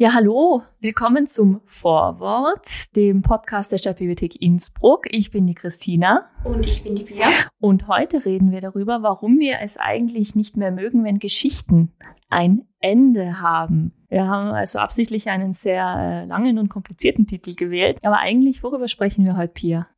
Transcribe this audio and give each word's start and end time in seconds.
Ja, 0.00 0.14
hallo, 0.14 0.62
willkommen 0.80 1.26
zum 1.26 1.60
Vorwort, 1.66 2.94
dem 2.94 3.22
Podcast 3.22 3.72
der 3.72 3.78
Stadtbibliothek 3.78 4.40
Innsbruck. 4.40 5.06
Ich 5.10 5.32
bin 5.32 5.44
die 5.48 5.56
Christina. 5.56 6.30
Und 6.44 6.68
ich 6.68 6.84
bin 6.84 6.94
die 6.94 7.02
Pia. 7.02 7.26
Und 7.58 7.88
heute 7.88 8.24
reden 8.24 8.52
wir 8.52 8.60
darüber, 8.60 9.02
warum 9.02 9.40
wir 9.40 9.58
es 9.60 9.76
eigentlich 9.76 10.36
nicht 10.36 10.56
mehr 10.56 10.70
mögen, 10.70 11.02
wenn 11.02 11.18
Geschichten 11.18 11.90
ein 12.28 12.62
Ende 12.78 13.40
haben. 13.40 13.92
Wir 14.08 14.28
haben 14.28 14.50
also 14.50 14.78
absichtlich 14.78 15.30
einen 15.30 15.52
sehr 15.52 15.82
äh, 15.98 16.26
langen 16.26 16.60
und 16.60 16.68
komplizierten 16.68 17.26
Titel 17.26 17.56
gewählt. 17.56 17.98
Aber 18.04 18.20
eigentlich, 18.20 18.62
worüber 18.62 18.86
sprechen 18.86 19.24
wir 19.24 19.36
heute, 19.36 19.52
Pia? 19.52 19.88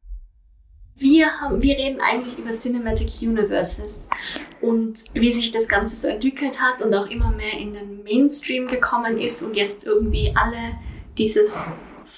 Wir, 1.00 1.40
haben, 1.40 1.62
wir 1.62 1.78
reden 1.78 1.98
eigentlich 2.02 2.36
über 2.36 2.50
Cinematic 2.50 3.22
Universes 3.22 4.06
und 4.60 5.02
wie 5.14 5.32
sich 5.32 5.50
das 5.50 5.66
Ganze 5.66 5.96
so 5.96 6.08
entwickelt 6.08 6.60
hat 6.60 6.82
und 6.82 6.94
auch 6.94 7.06
immer 7.06 7.30
mehr 7.30 7.54
in 7.58 7.72
den 7.72 8.04
Mainstream 8.04 8.66
gekommen 8.66 9.16
ist 9.16 9.42
und 9.42 9.56
jetzt 9.56 9.84
irgendwie 9.84 10.34
alle 10.36 10.78
dieses 11.16 11.66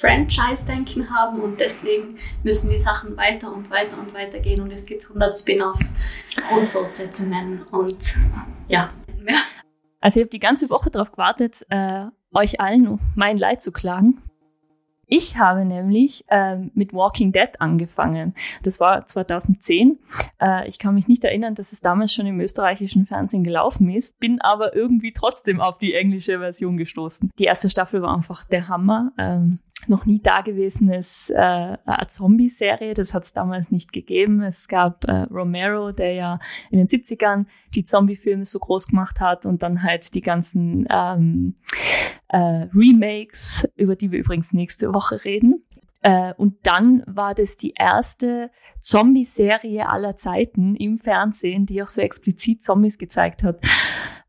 Franchise-Denken 0.01 1.15
haben 1.15 1.41
und 1.41 1.61
deswegen 1.61 2.19
müssen 2.43 2.71
die 2.71 2.79
Sachen 2.79 3.17
weiter 3.17 3.53
und 3.53 3.71
weiter 3.71 3.97
und 4.01 4.13
weiter 4.15 4.41
gehen 4.41 4.61
und 4.61 4.73
es 4.73 4.85
gibt 4.85 5.05
100 5.05 5.39
Spin-offs 5.39 5.95
und 6.53 6.69
Fortsetzungen 6.71 7.63
und 7.71 8.15
ja. 8.67 8.93
Also 10.01 10.19
ich 10.19 10.25
habe 10.25 10.31
die 10.31 10.41
ganze 10.41 10.71
Woche 10.71 10.91
darauf 10.91 11.13
gewartet, 11.13 11.65
äh, 11.69 12.07
euch 12.35 12.61
allen 12.61 12.99
mein 13.15 13.37
Leid 13.37 13.63
zu 13.63 13.71
klagen. 13.71 14.21
Ich 15.15 15.37
habe 15.37 15.67
nämlich 15.67 16.25
ähm, 16.31 16.71
mit 16.73 16.95
Walking 16.95 17.33
Dead 17.33 17.51
angefangen. 17.59 18.35
Das 18.63 18.81
war 18.81 19.05
2010. 19.05 19.99
Äh, 20.41 20.67
ich 20.67 20.79
kann 20.79 20.95
mich 20.95 21.07
nicht 21.07 21.23
erinnern, 21.23 21.55
dass 21.55 21.73
es 21.73 21.83
damals 21.83 22.15
schon 22.15 22.25
im 22.25 22.41
österreichischen 22.41 23.05
Fernsehen 23.05 23.45
gelaufen 23.45 23.91
ist, 23.91 24.19
bin 24.21 24.41
aber 24.41 24.75
irgendwie 24.75 25.13
trotzdem 25.13 25.61
auf 25.61 25.77
die 25.77 25.93
englische 25.93 26.39
Version 26.39 26.79
gestoßen. 26.79 27.31
Die 27.39 27.45
erste 27.45 27.69
Staffel 27.69 28.01
war 28.01 28.15
einfach 28.15 28.47
der 28.47 28.69
Hammer. 28.69 29.13
Ähm, 29.19 29.59
noch 29.89 30.07
nie 30.07 30.21
dagewesenes 30.21 31.31
äh, 31.31 31.77
Zombie-Serie. 32.07 32.95
Das 32.95 33.15
hat 33.15 33.25
es 33.25 33.33
damals 33.33 33.71
nicht 33.71 33.93
gegeben. 33.93 34.43
Es 34.43 34.69
gab 34.69 35.05
äh, 35.05 35.23
Romero, 35.31 35.93
der 35.93 36.13
ja 36.15 36.39
in 36.71 36.79
den 36.79 36.87
70ern 36.87 37.47
die 37.75 37.85
Zombie-Filme 37.85 38.45
so 38.45 38.59
groß 38.59 38.89
gemacht 38.89 39.21
hat 39.21 39.47
und 39.47 39.63
dann 39.63 39.83
halt 39.83 40.15
die 40.15 40.21
ganzen 40.21 40.87
ähm, 40.91 41.55
äh, 42.29 42.69
Remakes, 42.75 43.69
über 43.77 43.97
die 43.97 44.11
wir 44.11 44.21
übrigens 44.21 44.53
nächste 44.53 44.93
Woche 44.95 45.25
reden. 45.25 45.63
Äh, 46.03 46.35
und 46.35 46.67
dann 46.67 47.03
war 47.07 47.35
das 47.35 47.57
die 47.57 47.75
erste 47.77 48.51
Zombie-Serie 48.81 49.89
aller 49.89 50.17
Zeiten 50.17 50.75
im 50.75 50.99
Fernsehen, 50.99 51.67
die 51.67 51.83
auch 51.83 51.89
so 51.89 52.01
explizit 52.01 52.63
Zombies 52.63 52.99
gezeigt 52.99 53.45
hat. 53.45 53.61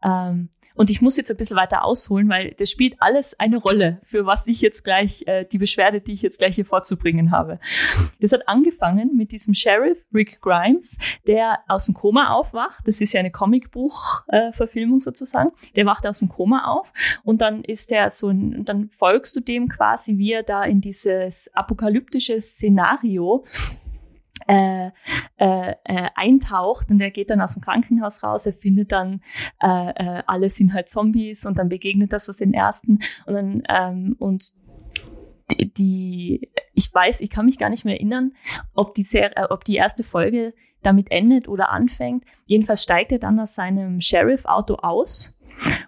Ähm, 0.04 0.50
und 0.76 0.90
ich 0.90 1.02
muss 1.02 1.18
jetzt 1.18 1.30
ein 1.30 1.38
bisschen 1.38 1.58
weiter 1.58 1.86
ausholen, 1.86 2.30
weil 2.30 2.54
das 2.58 2.70
spielt 2.72 2.96
alles 3.00 3.40
eine 3.40 3.58
Rolle, 3.58 4.00
für 4.04 4.26
was 4.26 4.48
ich 4.48 4.62
jetzt 4.62 4.84
gleich, 4.84 5.24
äh, 5.28 5.46
die 5.46 5.58
Beschwerde, 5.58 6.02
die 6.02 6.14
ich 6.14 6.22
jetzt 6.22 6.40
gleich 6.40 6.56
hier 6.56 6.66
vorzubringen 6.66 7.32
habe. 7.32 7.60
Das 8.20 8.32
hat 8.32 8.48
angefangen 8.48 9.16
mit 9.16 9.32
diesem 9.32 9.54
Sheriff 9.54 10.04
Rick 10.14 10.42
Grimes, 10.42 10.98
der 11.28 11.60
aus 11.68 11.86
dem 11.86 11.94
Koma 11.94 12.32
aufwacht. 12.32 12.88
Das 12.88 13.02
ist 13.02 13.14
ja 13.14 13.20
eine 13.20 13.32
Comicbuch-Verfilmung 13.32 14.98
äh, 14.98 15.02
sozusagen. 15.02 15.52
Der 15.76 15.86
wacht 15.86 16.08
aus 16.08 16.20
dem 16.20 16.30
Koma 16.30 16.66
auf 16.66 16.92
und 17.24 17.42
dann 17.42 17.64
ist 17.64 17.92
der 17.92 18.10
so 18.10 18.30
ein, 18.30 18.66
dann 18.66 18.90
folgst 18.90 19.36
du 19.36 19.40
dem 19.40 19.70
quasi, 19.70 20.18
wie 20.18 20.32
er 20.32 20.44
da 20.44 20.64
in 20.64 20.82
dieses 20.82 21.50
apokalyptische 21.54 22.42
Szenario 22.42 23.46
äh, 24.48 24.88
äh, 25.38 25.74
äh, 25.84 26.10
eintaucht 26.16 26.92
und 26.92 27.00
er 27.02 27.12
geht 27.12 27.30
dann 27.30 27.42
aus 27.42 27.54
dem 27.54 27.62
Krankenhaus 27.62 28.24
raus, 28.24 28.46
er 28.46 28.54
findet 28.54 28.92
dann, 28.92 29.22
äh, 29.62 29.90
äh, 29.90 30.24
alle 30.28 30.50
sind 30.50 30.74
halt 30.74 30.90
Zombies 30.90 31.46
und 31.46 31.58
dann 31.58 31.70
begegnet 31.70 32.14
das 32.14 32.30
aus 32.30 32.38
den 32.38 32.54
ersten 32.54 33.00
und 33.26 33.34
dann 33.34 33.64
ähm, 33.70 34.16
und 34.20 34.52
die, 35.52 35.74
die, 35.74 36.52
ich 36.74 36.94
weiß, 36.94 37.22
ich 37.22 37.30
kann 37.30 37.46
mich 37.46 37.58
gar 37.58 37.70
nicht 37.70 37.86
mehr 37.86 37.96
erinnern, 37.96 38.34
ob 38.74 38.94
die 38.94 39.04
Serie, 39.04 39.50
ob 39.50 39.64
die 39.66 39.76
erste 39.76 40.04
Folge 40.04 40.54
damit 40.82 41.12
endet 41.12 41.48
oder 41.48 41.70
anfängt. 41.70 42.24
Jedenfalls 42.46 42.84
steigt 42.84 43.12
er 43.12 43.20
dann 43.20 43.40
aus 43.40 43.56
seinem 43.56 44.02
Sheriff-Auto 44.02 44.76
aus 44.76 45.34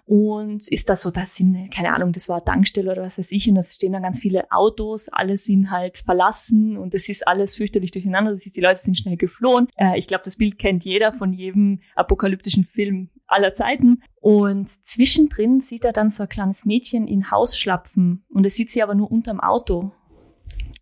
und 0.04 0.68
ist 0.70 0.88
das 0.88 1.02
so, 1.02 1.10
das 1.10 1.34
sind, 1.34 1.70
keine 1.74 1.92
Ahnung, 1.94 2.12
das 2.12 2.28
war 2.28 2.44
Tankstelle 2.44 2.92
oder 2.92 3.02
was 3.02 3.18
weiß 3.18 3.32
ich, 3.32 3.48
und 3.48 3.56
da 3.56 3.62
stehen 3.62 3.92
dann 3.92 4.02
ganz 4.02 4.20
viele 4.20 4.50
Autos, 4.50 5.08
alle 5.08 5.36
sind 5.38 5.70
halt 5.70 5.98
verlassen 5.98 6.76
und 6.76 6.94
es 6.94 7.08
ist 7.08 7.26
alles 7.26 7.56
fürchterlich 7.56 7.90
durcheinander. 7.90 8.30
Das 8.30 8.46
ist, 8.46 8.56
die 8.56 8.60
Leute 8.60 8.80
sind 8.80 8.96
schnell 8.96 9.16
geflohen. 9.16 9.68
Äh, 9.76 9.98
ich 9.98 10.06
glaube, 10.06 10.24
das 10.24 10.36
Bild 10.36 10.58
kennt 10.58 10.84
jeder 10.84 11.12
von 11.12 11.32
jedem 11.32 11.80
apokalyptischen 11.94 12.64
Film 12.64 13.10
aller 13.26 13.54
Zeiten. 13.54 14.02
Und 14.20 14.68
zwischendrin 14.68 15.60
sieht 15.60 15.84
er 15.84 15.92
dann 15.92 16.10
so 16.10 16.24
ein 16.24 16.28
kleines 16.28 16.64
Mädchen 16.64 17.06
in 17.06 17.30
Haus 17.30 17.58
schlapfen 17.58 18.24
und 18.28 18.44
er 18.44 18.50
sieht 18.50 18.70
sie 18.70 18.82
aber 18.82 18.94
nur 18.94 19.10
unterm 19.10 19.40
Auto. 19.40 19.92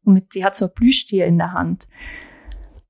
Und 0.04 0.32
sie 0.32 0.44
hat 0.44 0.54
so 0.54 0.66
ein 0.66 0.74
Plüschtier 0.74 1.26
in 1.26 1.38
der 1.38 1.52
Hand. 1.52 1.86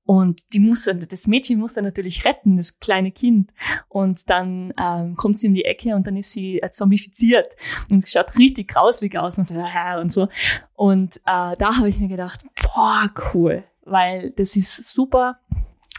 Und 0.05 0.53
die 0.53 0.59
muss, 0.59 0.85
das 0.85 1.27
Mädchen 1.27 1.59
muss 1.59 1.73
dann 1.73 1.83
natürlich 1.83 2.25
retten, 2.25 2.57
das 2.57 2.79
kleine 2.79 3.11
Kind. 3.11 3.51
Und 3.89 4.29
dann 4.29 4.71
ähm, 4.79 5.15
kommt 5.15 5.39
sie 5.39 5.47
um 5.47 5.55
die 5.55 5.65
Ecke 5.65 5.95
und 5.95 6.05
dann 6.05 6.15
ist 6.15 6.31
sie 6.31 6.61
äh, 6.61 6.69
zombifiziert. 6.69 7.55
Und 7.89 8.03
es 8.03 8.11
schaut 8.11 8.37
richtig 8.37 8.69
grauslig 8.69 9.17
aus 9.17 9.37
und 9.39 9.47
so. 9.47 9.55
Äh, 9.55 9.99
und, 9.99 10.11
so. 10.11 10.27
und 10.73 11.17
äh, 11.17 11.55
da 11.57 11.77
habe 11.77 11.89
ich 11.89 11.99
mir 11.99 12.07
gedacht, 12.07 12.45
boah, 12.61 13.11
cool. 13.33 13.63
Weil 13.83 14.31
das 14.31 14.55
ist 14.55 14.87
super 14.89 15.39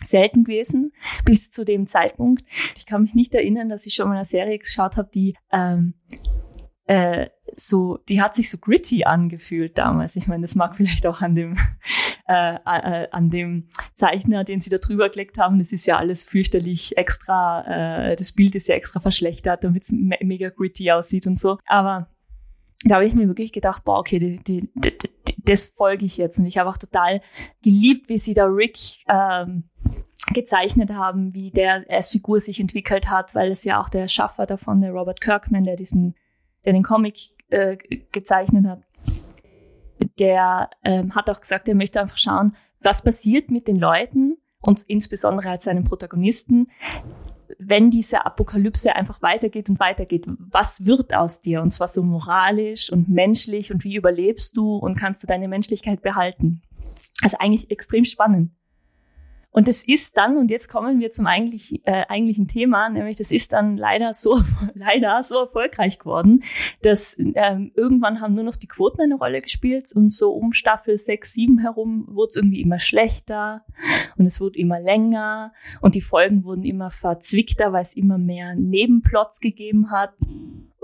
selten 0.04 0.44
gewesen 0.44 0.92
bis 1.24 1.50
zu 1.50 1.64
dem 1.64 1.86
Zeitpunkt. 1.86 2.44
Ich 2.76 2.86
kann 2.86 3.02
mich 3.02 3.14
nicht 3.14 3.34
erinnern, 3.34 3.68
dass 3.68 3.86
ich 3.86 3.94
schon 3.94 4.08
mal 4.08 4.16
eine 4.16 4.24
Serie 4.24 4.58
geschaut 4.58 4.96
habe, 4.96 5.10
die 5.12 5.34
ähm, 5.50 5.94
äh, 6.84 7.28
so, 7.54 7.98
die 8.08 8.20
hat 8.20 8.34
sich 8.34 8.50
so 8.50 8.58
gritty 8.58 9.04
angefühlt 9.04 9.78
damals. 9.78 10.16
Ich 10.16 10.26
meine, 10.26 10.42
das 10.42 10.54
mag 10.54 10.74
vielleicht 10.76 11.06
auch 11.06 11.20
an 11.22 11.34
dem 11.34 11.56
äh, 12.28 12.54
äh, 12.54 13.08
an 13.10 13.30
dem 13.30 13.68
Zeichner, 13.94 14.44
den 14.44 14.60
sie 14.60 14.70
da 14.70 14.78
drüber 14.78 15.08
gelegt 15.08 15.38
haben. 15.38 15.58
Das 15.58 15.72
ist 15.72 15.86
ja 15.86 15.96
alles 15.96 16.24
fürchterlich 16.24 16.96
extra, 16.96 18.10
äh, 18.10 18.16
das 18.16 18.32
Bild 18.32 18.54
ist 18.54 18.68
ja 18.68 18.74
extra 18.74 19.00
verschlechtert, 19.00 19.64
damit 19.64 19.84
es 19.84 19.92
me 19.92 20.16
mega 20.22 20.50
gritty 20.50 20.90
aussieht 20.90 21.26
und 21.26 21.38
so. 21.38 21.58
Aber 21.66 22.08
da 22.84 22.96
habe 22.96 23.06
ich 23.06 23.14
mir 23.14 23.28
wirklich 23.28 23.52
gedacht, 23.52 23.84
boah, 23.84 23.98
okay, 23.98 24.18
die, 24.18 24.38
die, 24.42 24.68
die, 24.74 24.96
das 25.44 25.70
folge 25.70 26.04
ich 26.04 26.16
jetzt. 26.16 26.38
Und 26.38 26.46
ich 26.46 26.58
habe 26.58 26.68
auch 26.68 26.76
total 26.76 27.20
geliebt, 27.62 28.08
wie 28.08 28.18
sie 28.18 28.34
da 28.34 28.44
Rick 28.44 28.78
ähm, 29.08 29.70
gezeichnet 30.32 30.90
haben, 30.90 31.32
wie 31.34 31.50
der 31.50 31.84
als 31.88 32.10
Figur 32.10 32.40
sich 32.40 32.60
entwickelt 32.60 33.08
hat, 33.08 33.34
weil 33.34 33.50
es 33.50 33.64
ja 33.64 33.80
auch 33.80 33.88
der 33.88 34.08
Schaffer 34.08 34.46
davon, 34.46 34.80
der 34.80 34.92
Robert 34.92 35.20
Kirkman, 35.20 35.64
der 35.64 35.76
diesen, 35.76 36.16
der 36.64 36.72
den 36.72 36.82
Comic 36.82 37.30
äh, 37.48 37.76
gezeichnet 38.12 38.66
hat, 38.66 38.82
der 40.18 40.70
ähm, 40.84 41.14
hat 41.14 41.30
auch 41.30 41.40
gesagt, 41.40 41.68
er 41.68 41.74
möchte 41.74 42.00
einfach 42.00 42.18
schauen, 42.18 42.56
was 42.80 43.02
passiert 43.02 43.50
mit 43.50 43.68
den 43.68 43.76
Leuten 43.76 44.36
und 44.62 44.82
insbesondere 44.86 45.50
als 45.50 45.64
seinen 45.64 45.84
Protagonisten, 45.84 46.68
wenn 47.58 47.90
diese 47.90 48.26
Apokalypse 48.26 48.94
einfach 48.94 49.22
weitergeht 49.22 49.70
und 49.70 49.80
weitergeht. 49.80 50.26
Was 50.26 50.84
wird 50.84 51.14
aus 51.14 51.40
dir? 51.40 51.62
Und 51.62 51.70
zwar 51.70 51.88
so 51.88 52.02
moralisch 52.02 52.90
und 52.90 53.08
menschlich 53.08 53.72
und 53.72 53.84
wie 53.84 53.96
überlebst 53.96 54.56
du 54.56 54.76
und 54.76 54.96
kannst 54.96 55.22
du 55.22 55.26
deine 55.26 55.48
Menschlichkeit 55.48 56.02
behalten? 56.02 56.62
Also 57.22 57.38
eigentlich 57.38 57.70
extrem 57.70 58.04
spannend. 58.04 58.52
Und 59.56 59.68
es 59.68 59.88
ist 59.88 60.18
dann, 60.18 60.36
und 60.36 60.50
jetzt 60.50 60.68
kommen 60.68 61.00
wir 61.00 61.08
zum 61.08 61.26
eigentlich, 61.26 61.80
äh, 61.86 62.04
eigentlichen 62.10 62.46
Thema, 62.46 62.90
nämlich 62.90 63.16
das 63.16 63.30
ist 63.30 63.54
dann 63.54 63.78
leider 63.78 64.12
so, 64.12 64.42
leider 64.74 65.22
so 65.22 65.36
erfolgreich 65.36 65.98
geworden, 65.98 66.42
dass 66.82 67.16
ähm, 67.18 67.72
irgendwann 67.74 68.20
haben 68.20 68.34
nur 68.34 68.44
noch 68.44 68.56
die 68.56 68.68
Quoten 68.68 69.00
eine 69.00 69.14
Rolle 69.14 69.40
gespielt 69.40 69.90
und 69.94 70.12
so 70.12 70.32
um 70.32 70.52
Staffel 70.52 70.98
6, 70.98 71.32
7 71.32 71.58
herum 71.60 72.04
wurde 72.06 72.28
es 72.32 72.36
irgendwie 72.36 72.60
immer 72.60 72.78
schlechter 72.78 73.64
und 74.18 74.26
es 74.26 74.42
wurde 74.42 74.58
immer 74.58 74.78
länger 74.78 75.54
und 75.80 75.94
die 75.94 76.02
Folgen 76.02 76.44
wurden 76.44 76.62
immer 76.62 76.90
verzwickter, 76.90 77.72
weil 77.72 77.80
es 77.80 77.96
immer 77.96 78.18
mehr 78.18 78.54
Nebenplots 78.56 79.40
gegeben 79.40 79.90
hat. 79.90 80.16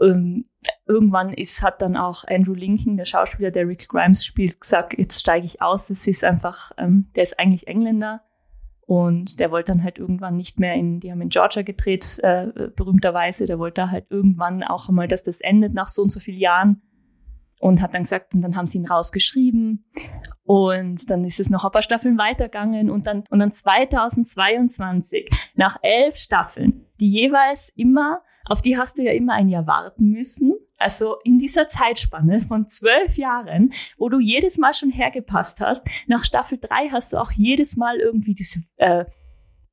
Ähm, 0.01 0.45
irgendwann 0.87 1.35
ist, 1.35 1.63
hat 1.63 1.83
dann 1.83 1.99
auch 1.99 2.25
Andrew 2.27 2.55
Lincoln, 2.55 2.97
der 2.97 3.05
Schauspieler, 3.05 3.51
der 3.51 3.69
Rick 3.69 3.91
Grimes 3.91 4.25
spielt, 4.25 4.63
gesagt, 4.63 4.97
jetzt 4.97 5.21
steige 5.21 5.45
ich 5.45 5.61
aus. 5.61 5.89
Das 5.89 6.07
ist 6.07 6.25
einfach, 6.25 6.73
ähm, 6.79 7.11
der 7.15 7.25
ist 7.25 7.39
eigentlich 7.39 7.69
Engländer 7.69 8.23
und 8.87 9.39
der 9.39 9.51
wollte 9.51 9.73
dann 9.73 9.83
halt 9.83 9.99
irgendwann 9.99 10.37
nicht 10.37 10.59
mehr 10.59 10.75
in, 10.75 11.01
die 11.01 11.13
haben 11.13 11.21
in 11.21 11.29
Georgia 11.29 11.63
gedreht, 11.63 12.19
äh, 12.23 12.49
berühmterweise, 12.75 13.47
der 13.47 13.59
wollte 13.59 13.91
halt 13.91 14.07
irgendwann 14.11 14.63
auch 14.63 14.89
einmal, 14.89 15.09
dass 15.09 15.23
das 15.23 15.41
endet 15.41 15.73
nach 15.73 15.89
so 15.89 16.03
und 16.03 16.11
so 16.11 16.21
vielen 16.21 16.41
Jahren. 16.41 16.83
Und 17.61 17.81
hat 17.81 17.95
dann 17.95 18.03
gesagt, 18.03 18.35
und 18.35 18.41
dann 18.41 18.57
haben 18.57 18.67
sie 18.67 18.79
ihn 18.79 18.89
rausgeschrieben. 18.89 19.85
Und 20.43 21.09
dann 21.09 21.23
ist 21.23 21.39
es 21.39 21.49
noch 21.49 21.65
ein 21.65 21.71
paar 21.71 21.83
Staffeln 21.83 22.19
weitergegangen. 22.19 22.91
Und 22.91 23.07
dann, 23.07 23.23
und 23.31 23.39
dann 23.39 23.53
2022, 23.53 25.31
nach 25.55 25.79
elf 25.81 26.17
Staffeln, 26.17 26.87
die 26.99 27.09
jeweils 27.09 27.69
immer, 27.77 28.21
auf 28.47 28.63
die 28.63 28.77
hast 28.77 28.99
du 28.99 29.03
ja 29.03 29.13
immer 29.13 29.35
ein 29.35 29.49
Jahr 29.49 29.69
warten 29.69 30.09
müssen, 30.09 30.55
also 30.83 31.17
in 31.25 31.39
dieser 31.39 31.69
Zeitspanne 31.69 32.41
von 32.41 32.69
zwölf 32.69 33.17
Jahren, 33.17 33.73
wo 33.99 34.09
du 34.09 34.21
jedes 34.21 34.59
Mal 34.59 34.75
schon 34.75 34.91
hergepasst 34.91 35.61
hast, 35.61 35.87
nach 36.07 36.25
Staffel 36.25 36.59
drei 36.59 36.89
hast 36.91 37.13
du 37.13 37.19
auch 37.19 37.31
jedes 37.33 37.77
Mal 37.77 37.99
irgendwie 37.99 38.35
diese, 38.35 38.61
äh, 38.77 39.05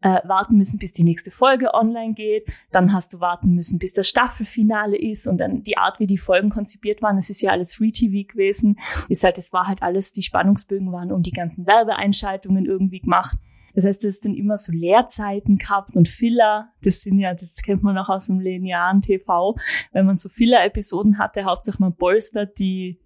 äh, 0.01 0.21
warten 0.23 0.55
müssen, 0.55 0.79
bis 0.79 0.93
die 0.93 1.03
nächste 1.03 1.31
Folge 1.31 1.73
online 1.73 2.13
geht. 2.13 2.47
Dann 2.71 2.93
hast 2.93 3.13
du 3.13 3.19
warten 3.19 3.53
müssen, 3.53 3.79
bis 3.79 3.93
das 3.93 4.07
Staffelfinale 4.07 4.97
ist 4.97 5.27
und 5.27 5.39
dann 5.39 5.63
die 5.63 5.77
Art, 5.77 5.99
wie 5.99 6.07
die 6.07 6.17
Folgen 6.17 6.49
konzipiert 6.49 7.01
waren. 7.01 7.17
Es 7.17 7.29
ist 7.29 7.41
ja 7.41 7.51
alles 7.51 7.73
Free 7.73 7.91
TV 7.91 8.27
gewesen. 8.27 8.79
Ist 9.09 9.23
halt, 9.23 9.37
es 9.37 9.51
war 9.51 9.67
halt 9.67 9.83
alles, 9.83 10.11
die 10.11 10.21
Spannungsbögen 10.21 10.91
waren 10.91 11.11
um 11.11 11.21
die 11.21 11.31
ganzen 11.31 11.67
Werbeeinschaltungen 11.67 12.65
irgendwie 12.65 13.01
gemacht. 13.01 13.37
Das 13.79 13.85
heißt, 13.85 14.03
du 14.03 14.09
hast 14.09 14.25
dann 14.25 14.33
immer 14.33 14.57
so 14.57 14.73
Leerzeiten 14.73 15.57
gehabt 15.57 15.95
und 15.95 16.09
Filler. 16.09 16.67
Das 16.83 16.99
sind 16.99 17.17
ja, 17.17 17.33
das 17.33 17.55
kennt 17.63 17.81
man 17.81 17.97
auch 17.97 18.09
aus 18.09 18.27
dem 18.27 18.41
linearen 18.41 18.99
TV. 18.99 19.55
Wenn 19.93 20.05
man 20.05 20.17
so 20.17 20.27
Filler-Episoden 20.27 21.17
hatte, 21.17 21.45
hauptsächlich 21.45 21.79
man 21.79 21.95
polstert 21.95 22.59
die, 22.59 22.99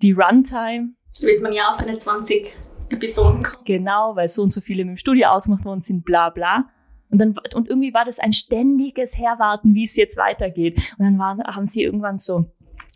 die 0.00 0.12
Runtime. 0.12 0.90
Wird 1.18 1.42
man 1.42 1.52
ja 1.52 1.68
auf 1.68 1.74
seine 1.74 1.98
20 1.98 2.52
Episoden 2.90 3.42
kommen. 3.42 3.64
Genau, 3.64 4.14
weil 4.14 4.28
so 4.28 4.44
und 4.44 4.52
so 4.52 4.60
viele 4.60 4.84
mit 4.84 4.92
dem 4.92 4.98
Studio 4.98 5.30
ausgemacht 5.30 5.64
worden 5.64 5.80
sind, 5.80 6.04
bla 6.04 6.30
bla. 6.30 6.68
Und 7.10 7.18
dann, 7.18 7.34
und 7.52 7.68
irgendwie 7.68 7.92
war 7.92 8.04
das 8.04 8.20
ein 8.20 8.32
ständiges 8.32 9.18
Herwarten, 9.18 9.74
wie 9.74 9.84
es 9.84 9.96
jetzt 9.96 10.16
weitergeht. 10.16 10.94
Und 10.96 11.06
dann 11.06 11.18
war, 11.18 11.38
haben 11.38 11.66
sie 11.66 11.82
irgendwann 11.82 12.18
so 12.18 12.52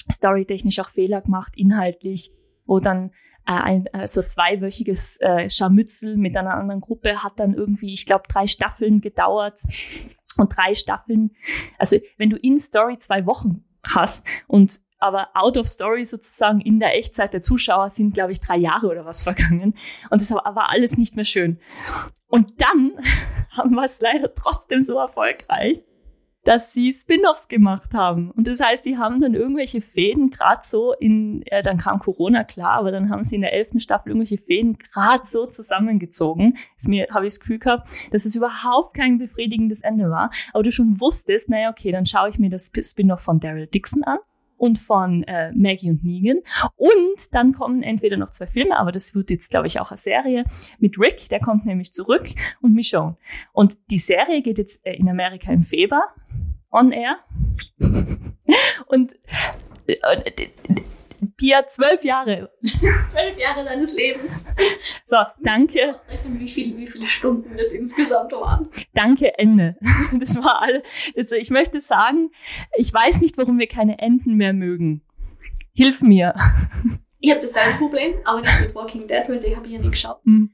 storytechnisch 0.09 0.79
auch 0.79 0.91
Fehler 0.91 1.21
gemacht, 1.21 1.55
inhaltlich, 1.57 2.31
wo 2.65 2.79
dann 2.79 3.11
ein 3.47 3.87
äh, 3.87 4.07
so 4.07 4.23
zweiwöchiges 4.23 5.21
äh, 5.21 5.49
Scharmützel 5.49 6.17
mit 6.17 6.37
einer 6.37 6.55
anderen 6.55 6.81
Gruppe 6.81 7.23
hat 7.23 7.39
dann 7.41 7.55
irgendwie, 7.55 7.95
ich 7.95 8.07
glaube, 8.07 8.25
drei 8.29 8.47
Staffeln 8.47 9.01
gedauert. 9.01 9.61
Und 10.39 10.55
drei 10.55 10.75
Staffeln, 10.75 11.31
also 11.79 11.97
wenn 12.19 12.29
du 12.29 12.37
in 12.37 12.59
Story 12.59 12.99
zwei 12.99 13.25
Wochen 13.25 13.65
hast 13.83 14.27
und 14.47 14.81
aber 14.99 15.29
out 15.35 15.57
of 15.57 15.67
story 15.67 16.05
sozusagen 16.05 16.61
in 16.61 16.81
der 16.81 16.97
Echtzeit 16.97 17.33
der 17.33 17.43
Zuschauer 17.43 17.91
sind, 17.91 18.15
glaube 18.15 18.33
ich, 18.33 18.41
drei 18.41 18.57
Jahre 18.57 18.89
oder 18.89 19.05
was 19.05 19.23
vergangen. 19.25 19.75
Und 20.11 20.21
das 20.21 20.31
war 20.31 20.71
alles 20.71 20.97
nicht 20.97 21.17
mehr 21.17 21.25
schön. 21.25 21.59
Und 22.29 22.61
dann 22.61 22.93
haben 23.51 23.75
wir 23.75 23.85
es 23.85 24.01
leider 24.01 24.33
trotzdem 24.35 24.83
so 24.83 24.99
erfolgreich, 24.99 25.79
dass 26.47 26.73
sie 26.73 26.95
Spin-offs 26.95 27.49
gemacht 27.49 27.93
haben. 27.93 28.31
Und 28.31 28.47
das 28.47 28.61
heißt, 28.61 28.87
die 28.87 28.97
haben 28.97 29.21
dann 29.21 29.35
irgendwelche 29.35 29.81
Fäden 29.81 30.31
gerade 30.31 30.61
so 30.63 30.93
in, 30.93 31.43
äh, 31.47 31.63
dann 31.63 31.77
kam 31.77 31.99
Corona 31.99 32.45
klar, 32.45 32.73
aber 32.73 32.93
dann 32.93 33.11
haben 33.11 33.25
sie 33.25 33.35
in 33.35 33.41
der 33.41 33.53
elften 33.53 33.81
Staffel 33.81 34.11
irgendwelche 34.11 34.39
Fäden 34.39 34.79
gerade 34.79 35.25
so 35.25 35.47
zusammengezogen. 35.47 36.57
Ist 36.77 36.89
mir, 36.89 37.09
habe 37.11 37.27
ich 37.27 37.33
das 37.33 37.41
Gefühl 37.41 37.59
gehabt, 37.59 37.89
dass 38.13 38.25
es 38.25 38.37
überhaupt 38.37 38.95
kein 38.95 39.19
befriedigendes 39.19 39.81
Ende 39.81 40.09
war. 40.09 40.31
Aber 40.53 40.63
du 40.63 40.71
schon 40.71 41.01
wusstest, 41.01 41.49
naja, 41.49 41.71
okay, 41.71 41.91
dann 41.91 42.07
schaue 42.07 42.29
ich 42.29 42.39
mir 42.39 42.49
das 42.49 42.71
Spin-off 42.81 43.21
von 43.21 43.41
Daryl 43.41 43.67
Dixon 43.67 44.05
an 44.05 44.19
und 44.57 44.79
von 44.79 45.23
äh, 45.25 45.53
Maggie 45.53 45.91
und 45.91 46.05
Negan. 46.05 46.41
Und 46.77 47.35
dann 47.35 47.53
kommen 47.53 47.83
entweder 47.83 48.17
noch 48.17 48.31
zwei 48.31 48.47
Filme, 48.47 48.77
aber 48.79 48.93
das 48.93 49.15
wird 49.15 49.31
jetzt, 49.31 49.51
glaube 49.51 49.67
ich, 49.67 49.81
auch 49.81 49.91
eine 49.91 49.99
Serie 49.99 50.45
mit 50.79 50.99
Rick, 50.99 51.29
der 51.31 51.41
kommt 51.41 51.67
nämlich 51.67 51.93
zurück, 51.93 52.29
und 52.61 52.75
Michonne. 52.75 53.17
Und 53.53 53.79
die 53.91 53.99
Serie 53.99 54.43
geht 54.43 54.59
jetzt 54.59 54.85
äh, 54.87 54.95
in 54.95 55.09
Amerika 55.09 55.53
im 55.53 55.63
Februar 55.63 56.15
on 56.71 56.93
air. 56.93 57.19
und 58.87 59.15
äh, 59.87 59.97
Pia, 61.37 61.67
zwölf 61.67 62.05
Jahre. 62.05 62.51
Zwölf 62.63 63.39
Jahre 63.39 63.65
deines 63.65 63.97
Lebens. 63.97 64.47
So, 65.05 65.17
danke. 65.43 66.01
Wie, 66.27 66.49
viel, 66.49 66.77
wie 66.77 66.87
viele 66.87 67.07
Stunden 67.07 67.57
das 67.57 67.73
insgesamt 67.73 68.33
waren. 68.33 68.69
Danke, 68.95 69.39
Ende. 69.39 69.77
Das 70.19 70.37
war 70.37 70.63
alle. 70.63 70.83
Also 71.17 71.37
ich 71.37 71.51
möchte 71.51 71.81
sagen, 71.81 72.31
ich 72.77 72.93
weiß 72.93 73.21
nicht, 73.21 73.39
warum 73.39 73.59
wir 73.59 73.67
keine 73.67 73.99
Enden 73.99 74.37
mehr 74.37 74.53
mögen. 74.53 75.03
Hilf 75.75 76.01
mir. 76.03 76.35
Ich 77.19 77.31
habe 77.31 77.41
dasselbe 77.41 77.79
Problem, 77.79 78.15
aber 78.25 78.41
nicht 78.41 78.61
mit 78.61 78.75
Walking 78.75 79.07
Dead, 79.07 79.25
weil 79.29 79.41
die 79.41 79.55
habe 79.57 79.67
ich 79.67 79.73
ja 79.73 79.79
nicht 79.79 79.91
geschaut. 79.91 80.25
Mhm. 80.25 80.53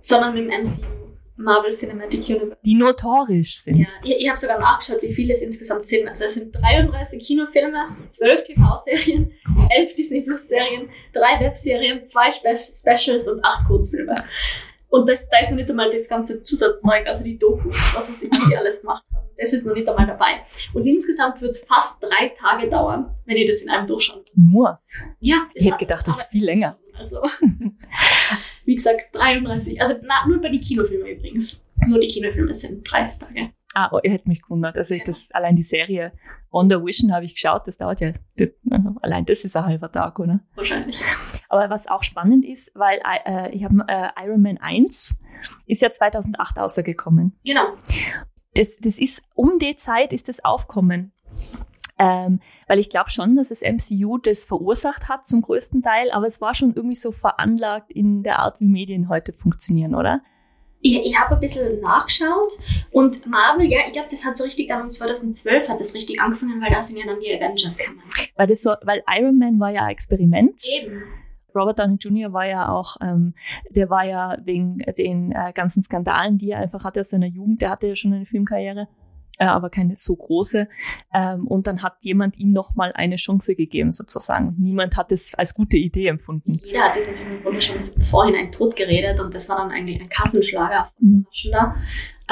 Sondern 0.00 0.34
mit 0.34 0.50
dem 0.50 0.62
MCU. 0.62 1.05
Marvel 1.36 1.70
Cinematic 1.70 2.28
Universe. 2.28 2.56
Die 2.64 2.74
notorisch 2.74 3.56
sind. 3.56 3.78
Ja, 3.78 3.86
ich, 4.02 4.16
ich 4.20 4.28
habe 4.28 4.38
sogar 4.38 4.58
nachgeschaut, 4.58 5.02
wie 5.02 5.12
viele 5.12 5.34
es 5.34 5.42
insgesamt 5.42 5.86
sind. 5.86 6.08
Also 6.08 6.24
es 6.24 6.34
sind 6.34 6.54
33 6.54 7.22
Kinofilme, 7.26 7.96
12 8.08 8.44
TV-Serien, 8.44 9.32
11 9.70 9.94
Disney 9.94 10.22
Plus 10.22 10.48
Serien, 10.48 10.88
3 11.12 11.44
Webserien, 11.44 12.04
2 12.04 12.32
Spe 12.32 12.56
Specials 12.56 13.28
und 13.28 13.44
8 13.44 13.66
Kurzfilme. 13.66 14.14
Und 14.88 15.08
das, 15.08 15.28
da 15.28 15.40
ist 15.40 15.50
noch 15.50 15.56
nicht 15.56 15.68
einmal 15.68 15.90
das 15.90 16.08
ganze 16.08 16.42
Zusatzzeug, 16.42 17.06
also 17.06 17.24
die 17.24 17.38
Dokus, 17.38 17.76
was 17.94 18.06
sie, 18.18 18.30
was 18.30 18.48
sie 18.48 18.56
alles 18.56 18.80
gemacht 18.80 19.04
haben. 19.12 19.26
Das 19.36 19.52
ist 19.52 19.66
noch 19.66 19.74
nicht 19.74 19.88
einmal 19.88 20.06
dabei. 20.06 20.42
Und 20.72 20.86
insgesamt 20.86 21.40
wird 21.42 21.50
es 21.50 21.64
fast 21.64 22.02
drei 22.02 22.28
Tage 22.40 22.70
dauern, 22.70 23.14
wenn 23.26 23.36
ihr 23.36 23.46
das 23.46 23.60
in 23.60 23.68
einem 23.68 23.86
durchschaut. 23.86 24.24
Nur? 24.34 24.80
Ja. 25.20 25.48
Ich 25.54 25.66
hätte 25.66 25.76
gedacht, 25.76 26.06
das 26.08 26.22
ist 26.22 26.30
viel 26.30 26.44
länger. 26.44 26.78
Also, 26.96 27.20
wie 28.66 28.74
gesagt, 28.74 29.14
33. 29.14 29.80
Also 29.80 29.94
na, 30.02 30.26
nur 30.26 30.40
bei 30.40 30.50
den 30.50 30.60
Kinofilmen 30.60 31.06
übrigens. 31.06 31.62
Nur 31.86 32.00
die 32.00 32.08
Kinofilme 32.08 32.54
sind 32.54 32.90
drei 32.90 33.12
Tage. 33.18 33.50
Ah, 33.74 33.90
oh, 33.92 34.00
ihr 34.02 34.10
hättet 34.10 34.26
mich 34.26 34.42
gewundert. 34.42 34.76
Also 34.76 34.94
ich 34.94 35.04
das, 35.04 35.30
allein 35.32 35.54
die 35.54 35.62
Serie 35.62 36.12
Wonder 36.50 36.82
Vision 36.84 37.12
habe 37.12 37.26
ich 37.26 37.34
geschaut, 37.34 37.66
das 37.66 37.76
dauert 37.76 38.00
ja, 38.00 38.12
also 38.70 38.94
allein 39.02 39.26
das 39.26 39.44
ist 39.44 39.54
ein 39.54 39.66
halber 39.66 39.92
Tag, 39.92 40.18
oder? 40.18 40.40
Wahrscheinlich. 40.54 40.98
Aber 41.50 41.68
was 41.68 41.86
auch 41.86 42.02
spannend 42.02 42.46
ist, 42.46 42.72
weil 42.74 43.00
äh, 43.04 43.50
ich 43.50 43.64
habe 43.64 43.84
äh, 43.86 44.08
Iron 44.24 44.40
Man 44.40 44.56
1 44.56 45.16
ist 45.66 45.82
ja 45.82 45.92
2008 45.92 46.58
rausgekommen. 46.58 47.38
Genau. 47.44 47.66
Das, 48.54 48.76
das 48.78 48.98
ist, 48.98 49.22
um 49.34 49.58
die 49.58 49.76
Zeit 49.76 50.14
ist 50.14 50.28
das 50.28 50.42
aufkommen. 50.42 51.12
Ähm, 51.98 52.40
weil 52.66 52.78
ich 52.78 52.90
glaube 52.90 53.10
schon, 53.10 53.36
dass 53.36 53.48
das 53.48 53.62
MCU 53.62 54.18
das 54.18 54.44
verursacht 54.44 55.08
hat 55.08 55.26
zum 55.26 55.42
größten 55.42 55.82
Teil, 55.82 56.10
aber 56.10 56.26
es 56.26 56.40
war 56.40 56.54
schon 56.54 56.74
irgendwie 56.74 56.94
so 56.94 57.10
veranlagt 57.10 57.92
in 57.92 58.22
der 58.22 58.38
Art, 58.40 58.60
wie 58.60 58.66
Medien 58.66 59.08
heute 59.08 59.32
funktionieren, 59.32 59.94
oder? 59.94 60.20
Ich, 60.80 61.04
ich 61.04 61.18
habe 61.18 61.34
ein 61.34 61.40
bisschen 61.40 61.80
nachgeschaut 61.80 62.52
und 62.92 63.26
Marvel, 63.26 63.66
ja, 63.66 63.80
ich 63.86 63.92
glaube, 63.92 64.08
das 64.10 64.24
hat 64.24 64.36
so 64.36 64.44
richtig 64.44 64.68
dann 64.68 64.82
um 64.82 64.90
2012 64.90 65.68
hat 65.68 65.80
das 65.80 65.94
richtig 65.94 66.20
angefangen, 66.20 66.60
weil 66.60 66.70
da 66.70 66.82
sind 66.82 66.98
ja 66.98 67.06
dann 67.06 67.18
die 67.18 67.32
Avengers 67.34 67.78
gekommen. 67.78 68.02
Weil 68.36 68.46
das 68.46 68.62
so, 68.62 68.74
weil 68.82 69.02
Iron 69.10 69.38
Man 69.38 69.58
war 69.58 69.70
ja 69.70 69.84
ein 69.84 69.90
Experiment. 69.90 70.60
Eben. 70.68 71.02
Robert 71.54 71.78
Downey 71.78 71.96
Jr. 71.96 72.32
war 72.32 72.46
ja 72.46 72.68
auch, 72.68 72.96
ähm, 73.00 73.34
der 73.70 73.88
war 73.88 74.04
ja 74.04 74.36
wegen 74.44 74.76
den 74.98 75.32
äh, 75.32 75.52
ganzen 75.54 75.82
Skandalen, 75.82 76.36
die 76.36 76.50
er 76.50 76.58
einfach 76.58 76.84
hatte 76.84 77.00
aus 77.00 77.10
seiner 77.10 77.26
Jugend, 77.26 77.62
der 77.62 77.70
hatte 77.70 77.88
ja 77.88 77.96
schon 77.96 78.12
eine 78.12 78.26
Filmkarriere, 78.26 78.88
äh, 79.38 79.46
aber 79.46 79.70
keine 79.70 79.96
so 79.96 80.16
große. 80.16 80.68
Ähm, 81.12 81.46
und 81.46 81.66
dann 81.66 81.82
hat 81.82 81.96
jemand 82.00 82.38
ihm 82.38 82.52
nochmal 82.52 82.92
eine 82.94 83.16
Chance 83.16 83.54
gegeben, 83.54 83.92
sozusagen. 83.92 84.54
Niemand 84.58 84.96
hat 84.96 85.12
es 85.12 85.34
als 85.34 85.54
gute 85.54 85.76
Idee 85.76 86.08
empfunden. 86.08 86.60
Jeder 86.64 86.84
hat 86.84 86.96
diesen 86.96 87.16
Film 87.16 87.36
im 87.36 87.42
Grunde 87.42 87.62
schon 87.62 87.76
vorhin 88.10 88.34
ein 88.34 88.52
Tod 88.52 88.76
geredet 88.76 89.20
und 89.20 89.34
das 89.34 89.48
war 89.48 89.56
dann 89.58 89.70
eigentlich 89.70 90.00
ein 90.00 90.08
Kassenschlager 90.08 90.90
mhm. 90.98 91.26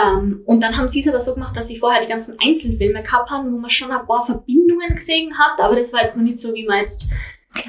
Ähm, 0.02 0.42
und 0.44 0.60
dann 0.60 0.76
haben 0.76 0.88
sie 0.88 1.00
es 1.00 1.08
aber 1.08 1.20
so 1.20 1.34
gemacht, 1.34 1.56
dass 1.56 1.68
sie 1.68 1.78
vorher 1.78 2.02
die 2.02 2.08
ganzen 2.08 2.36
Einzelfilme 2.44 3.02
gehabt 3.04 3.30
haben, 3.30 3.52
wo 3.52 3.58
man 3.60 3.70
schon 3.70 3.92
ein 3.92 4.06
paar 4.06 4.26
Verbindungen 4.26 4.90
gesehen 4.90 5.38
hat, 5.38 5.60
aber 5.64 5.76
das 5.76 5.92
war 5.92 6.02
jetzt 6.02 6.16
noch 6.16 6.24
nicht 6.24 6.38
so, 6.38 6.52
wie 6.52 6.66
man 6.66 6.80
jetzt 6.80 7.06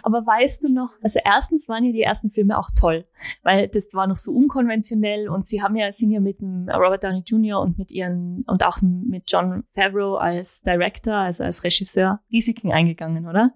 aber 0.03 0.25
weißt 0.25 0.63
du 0.63 0.69
noch, 0.69 0.91
also 1.01 1.19
erstens 1.23 1.69
waren 1.69 1.83
ja 1.83 1.91
die 1.91 2.01
ersten 2.01 2.31
Filme 2.31 2.57
auch 2.57 2.69
toll, 2.79 3.05
weil 3.43 3.67
das 3.67 3.93
war 3.93 4.07
noch 4.07 4.15
so 4.15 4.31
unkonventionell 4.31 5.29
und 5.29 5.45
sie 5.45 5.61
haben 5.61 5.75
ja, 5.75 5.91
sind 5.91 6.11
ja 6.11 6.19
mit 6.19 6.39
dem 6.39 6.69
Robert 6.69 7.03
Downey 7.03 7.23
Jr. 7.25 7.59
und 7.59 7.77
mit 7.77 7.91
ihren, 7.91 8.43
und 8.47 8.63
auch 8.65 8.81
mit 8.81 9.23
John 9.27 9.63
Favreau 9.73 10.15
als 10.15 10.61
Director, 10.61 11.15
also 11.15 11.43
als 11.43 11.63
Regisseur, 11.63 12.19
Risiken 12.31 12.71
eingegangen, 12.71 13.27
oder? 13.27 13.51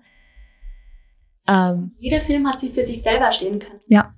Ähm, 1.50 1.96
Jeder 2.00 2.22
Film 2.22 2.48
hat 2.48 2.60
sich 2.60 2.74
für 2.74 2.84
sich 2.84 3.02
selber 3.02 3.32
stehen 3.32 3.60
können. 3.60 3.80
Ja. 3.88 4.14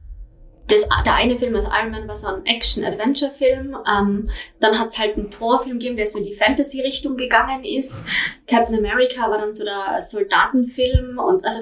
Das, 0.67 0.87
der 1.05 1.15
eine 1.15 1.37
Film, 1.37 1.55
also 1.55 1.69
Iron 1.69 1.91
Man, 1.91 2.07
war 2.07 2.15
so 2.15 2.27
ein 2.27 2.45
Action-Adventure-Film. 2.45 3.75
Ähm, 3.87 4.29
dann 4.59 4.79
hat 4.79 4.89
es 4.89 4.99
halt 4.99 5.17
einen 5.17 5.31
Thor-Film 5.31 5.79
gegeben, 5.79 5.97
der 5.97 6.07
so 6.07 6.19
in 6.19 6.25
die 6.25 6.33
Fantasy-Richtung 6.33 7.17
gegangen 7.17 7.63
ist. 7.63 8.05
Captain 8.47 8.77
America 8.77 9.29
war 9.29 9.37
dann 9.37 9.53
so 9.53 9.65
der 9.65 10.01
Soldatenfilm. 10.01 11.19
Und 11.19 11.43
also 11.43 11.61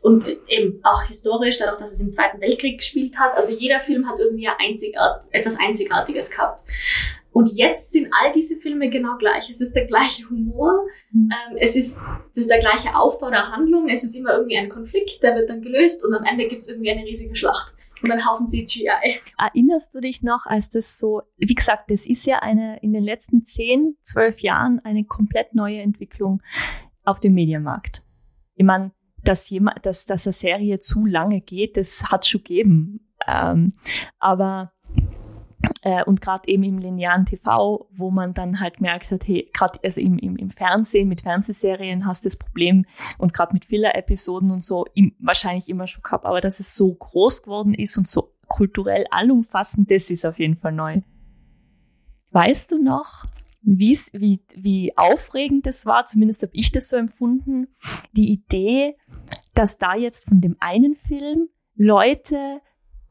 und 0.00 0.28
eben 0.48 0.80
auch 0.84 1.02
historisch, 1.04 1.58
dadurch, 1.58 1.78
dass 1.78 1.92
es 1.92 2.00
im 2.00 2.10
Zweiten 2.10 2.40
Weltkrieg 2.40 2.78
gespielt 2.78 3.18
hat. 3.18 3.34
Also 3.34 3.54
jeder 3.54 3.80
Film 3.80 4.08
hat 4.08 4.18
irgendwie 4.18 4.48
einzigart 4.58 5.24
etwas 5.30 5.58
Einzigartiges 5.58 6.30
gehabt. 6.30 6.62
Und 7.32 7.52
jetzt 7.52 7.92
sind 7.92 8.08
all 8.10 8.32
diese 8.32 8.56
Filme 8.56 8.90
genau 8.90 9.16
gleich. 9.16 9.50
Es 9.50 9.60
ist 9.60 9.74
der 9.74 9.86
gleiche 9.86 10.28
Humor, 10.28 10.86
mhm. 11.12 11.30
ähm, 11.30 11.56
es, 11.58 11.76
ist, 11.76 11.98
es 12.32 12.38
ist 12.38 12.50
der 12.50 12.58
gleiche 12.58 12.96
Aufbau 12.96 13.30
der 13.30 13.52
Handlung, 13.52 13.88
es 13.88 14.02
ist 14.02 14.16
immer 14.16 14.34
irgendwie 14.34 14.56
ein 14.56 14.68
Konflikt, 14.68 15.22
der 15.22 15.36
wird 15.36 15.50
dann 15.50 15.62
gelöst 15.62 16.04
und 16.04 16.14
am 16.14 16.24
Ende 16.24 16.48
gibt 16.48 16.62
es 16.62 16.68
irgendwie 16.68 16.90
eine 16.90 17.04
riesige 17.04 17.36
Schlacht 17.36 17.74
und 18.02 18.10
ein 18.10 18.26
Haufen 18.26 18.48
CGI. 18.48 19.20
Erinnerst 19.38 19.94
du 19.94 20.00
dich 20.00 20.22
noch, 20.22 20.46
als 20.46 20.68
das 20.68 20.98
so, 20.98 21.22
wie 21.36 21.54
gesagt, 21.54 21.90
das 21.90 22.06
ist 22.06 22.26
ja 22.26 22.40
eine 22.40 22.80
in 22.80 22.92
den 22.92 23.04
letzten 23.04 23.44
zehn, 23.44 23.96
zwölf 24.00 24.40
Jahren 24.40 24.80
eine 24.84 25.04
komplett 25.04 25.54
neue 25.54 25.80
Entwicklung 25.80 26.42
auf 27.04 27.20
dem 27.20 27.34
Medienmarkt. 27.34 28.02
Ich 28.54 28.64
meine, 28.64 28.92
dass 29.28 29.50
jemand, 29.50 29.84
dass, 29.84 30.06
dass 30.06 30.26
eine 30.26 30.32
Serie 30.32 30.78
zu 30.78 31.04
lange 31.04 31.40
geht, 31.40 31.76
das 31.76 32.10
hat 32.10 32.26
schon 32.26 32.42
gegeben. 32.42 33.12
Ähm, 33.26 33.70
aber 34.18 34.72
äh, 35.82 36.02
und 36.04 36.20
gerade 36.20 36.48
eben 36.48 36.62
im 36.62 36.78
linearen 36.78 37.26
TV, 37.26 37.88
wo 37.92 38.10
man 38.10 38.32
dann 38.32 38.60
halt 38.60 38.80
merkt 38.80 39.10
hat, 39.10 39.26
hey, 39.28 39.50
gerade 39.52 39.78
also 39.84 40.00
im, 40.00 40.18
im, 40.18 40.36
im 40.36 40.50
Fernsehen, 40.50 41.08
mit 41.08 41.20
Fernsehserien 41.20 42.06
hast 42.06 42.24
du 42.24 42.28
das 42.28 42.36
Problem 42.36 42.86
und 43.18 43.34
gerade 43.34 43.52
mit 43.52 43.66
Filler-Episoden 43.66 44.50
und 44.50 44.64
so 44.64 44.86
im, 44.94 45.14
wahrscheinlich 45.18 45.68
immer 45.68 45.86
schon 45.86 46.02
gehabt, 46.02 46.24
aber 46.24 46.40
dass 46.40 46.58
es 46.58 46.74
so 46.74 46.94
groß 46.94 47.42
geworden 47.42 47.74
ist 47.74 47.98
und 47.98 48.08
so 48.08 48.34
kulturell 48.46 49.04
allumfassend, 49.10 49.90
das 49.90 50.08
ist 50.08 50.24
auf 50.24 50.38
jeden 50.38 50.56
Fall 50.56 50.72
neu. 50.72 51.00
weißt 52.30 52.72
du 52.72 52.82
noch, 52.82 53.24
wie's, 53.62 54.10
wie, 54.12 54.40
wie 54.54 54.96
aufregend 54.96 55.66
das 55.66 55.86
war, 55.86 56.06
zumindest 56.06 56.42
habe 56.42 56.52
ich 56.54 56.72
das 56.72 56.88
so 56.88 56.96
empfunden, 56.96 57.68
die 58.12 58.30
Idee, 58.30 58.96
dass 59.54 59.78
da 59.78 59.94
jetzt 59.94 60.28
von 60.28 60.40
dem 60.40 60.56
einen 60.60 60.94
Film 60.94 61.48
Leute 61.74 62.60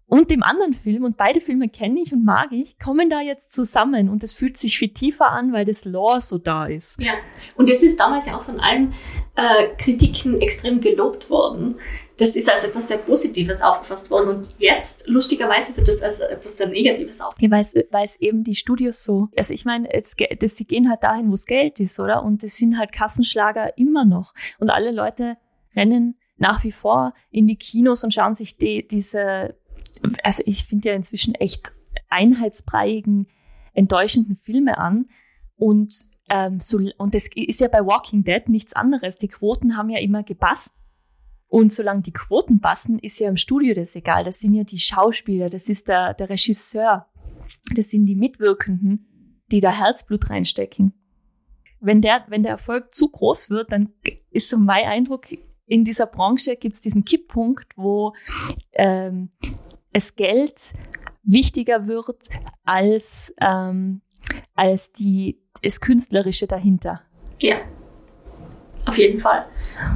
und 0.09 0.31
dem 0.31 0.41
anderen 0.41 0.71
Film, 0.71 1.03
und 1.03 1.17
beide 1.17 1.41
Filme 1.41 1.67
kenne 1.67 2.01
ich 2.01 2.13
und 2.13 2.23
mag 2.23 2.53
ich, 2.53 2.79
kommen 2.79 3.09
da 3.09 3.19
jetzt 3.19 3.51
zusammen 3.51 4.07
und 4.07 4.23
es 4.23 4.33
fühlt 4.33 4.55
sich 4.55 4.77
viel 4.77 4.93
tiefer 4.93 5.29
an, 5.29 5.51
weil 5.51 5.65
das 5.65 5.83
Lore 5.83 6.21
so 6.21 6.37
da 6.37 6.65
ist. 6.65 6.97
Ja, 6.99 7.13
und 7.55 7.69
das 7.69 7.83
ist 7.83 7.99
damals 7.99 8.25
ja 8.25 8.37
auch 8.37 8.43
von 8.43 8.61
allen 8.61 8.93
äh, 9.35 9.67
Kritiken 9.77 10.39
extrem 10.39 10.79
gelobt 10.79 11.29
worden. 11.29 11.75
Das 12.15 12.37
ist 12.37 12.49
als 12.49 12.63
etwas 12.63 12.87
sehr 12.87 12.99
Positives 12.99 13.61
aufgefasst 13.61 14.09
worden 14.09 14.29
und 14.29 14.53
jetzt, 14.57 15.05
lustigerweise, 15.07 15.75
wird 15.75 15.89
das 15.89 16.01
als 16.01 16.21
etwas 16.21 16.55
sehr 16.55 16.67
Negatives 16.67 17.19
aufgefasst. 17.19 17.41
Ja, 17.41 17.51
weil 17.51 17.61
es, 17.61 17.75
weil 17.91 18.05
es 18.05 18.19
eben 18.21 18.45
die 18.45 18.55
Studios 18.55 19.03
so, 19.03 19.27
also 19.35 19.53
ich 19.53 19.65
meine, 19.65 19.93
es, 19.93 20.15
das, 20.39 20.55
die 20.55 20.65
gehen 20.65 20.89
halt 20.89 21.03
dahin, 21.03 21.29
wo 21.29 21.33
es 21.33 21.45
Geld 21.45 21.81
ist, 21.81 21.99
oder? 21.99 22.23
Und 22.23 22.43
das 22.43 22.55
sind 22.55 22.77
halt 22.77 22.93
Kassenschlager 22.93 23.77
immer 23.77 24.05
noch. 24.05 24.33
Und 24.57 24.69
alle 24.69 24.91
Leute 24.91 25.35
rennen 25.75 26.17
nach 26.37 26.63
wie 26.63 26.71
vor 26.71 27.13
in 27.29 27.45
die 27.45 27.57
Kinos 27.57 28.03
und 28.03 28.13
schauen 28.13 28.35
sich 28.35 28.57
die, 28.57 28.87
diese 28.87 29.55
also 30.23 30.43
ich 30.45 30.65
finde 30.65 30.89
ja 30.89 30.95
inzwischen 30.95 31.35
echt 31.35 31.71
einheitsbreiigen, 32.09 33.27
enttäuschenden 33.73 34.35
Filme 34.35 34.77
an. 34.77 35.07
Und, 35.55 35.93
ähm, 36.29 36.59
so, 36.59 36.79
und 36.97 37.15
das 37.15 37.29
ist 37.35 37.61
ja 37.61 37.67
bei 37.67 37.85
Walking 37.85 38.23
Dead 38.23 38.47
nichts 38.49 38.73
anderes. 38.73 39.17
Die 39.17 39.27
Quoten 39.27 39.77
haben 39.77 39.89
ja 39.89 39.99
immer 39.99 40.23
gepasst. 40.23 40.81
Und 41.47 41.71
solange 41.71 42.01
die 42.01 42.11
Quoten 42.11 42.59
passen, 42.59 42.99
ist 42.99 43.19
ja 43.19 43.29
im 43.29 43.37
Studio 43.37 43.73
das 43.73 43.95
egal. 43.95 44.23
Das 44.23 44.39
sind 44.39 44.53
ja 44.53 44.63
die 44.63 44.79
Schauspieler, 44.79 45.49
das 45.49 45.69
ist 45.69 45.87
der, 45.87 46.13
der 46.13 46.29
Regisseur, 46.29 47.07
das 47.73 47.89
sind 47.89 48.05
die 48.05 48.15
Mitwirkenden, 48.15 49.43
die 49.49 49.61
da 49.61 49.71
Herzblut 49.71 50.29
reinstecken. 50.29 50.93
Wenn 51.79 52.01
der, 52.01 52.25
wenn 52.27 52.43
der 52.43 52.53
Erfolg 52.53 52.93
zu 52.93 53.09
groß 53.09 53.49
wird, 53.49 53.71
dann 53.71 53.93
ist 54.29 54.49
so 54.49 54.57
mein 54.57 54.85
Eindruck, 54.85 55.27
in 55.67 55.83
dieser 55.83 56.05
Branche 56.05 56.55
gibt 56.55 56.75
es 56.75 56.81
diesen 56.81 57.05
Kipppunkt, 57.05 57.77
wo 57.77 58.13
ähm, 58.73 59.29
es 59.91 60.15
Geld 60.15 60.74
wichtiger 61.24 61.88
wird 61.88 62.29
als, 62.63 63.34
ähm, 63.41 64.01
als 64.56 64.91
die, 64.91 65.39
das 65.62 65.82
Künstlerische 65.82 66.48
dahinter. 66.48 67.01
Ja, 67.41 67.58
auf 68.88 68.98
jeden 68.98 69.20
Fall. 69.20 69.46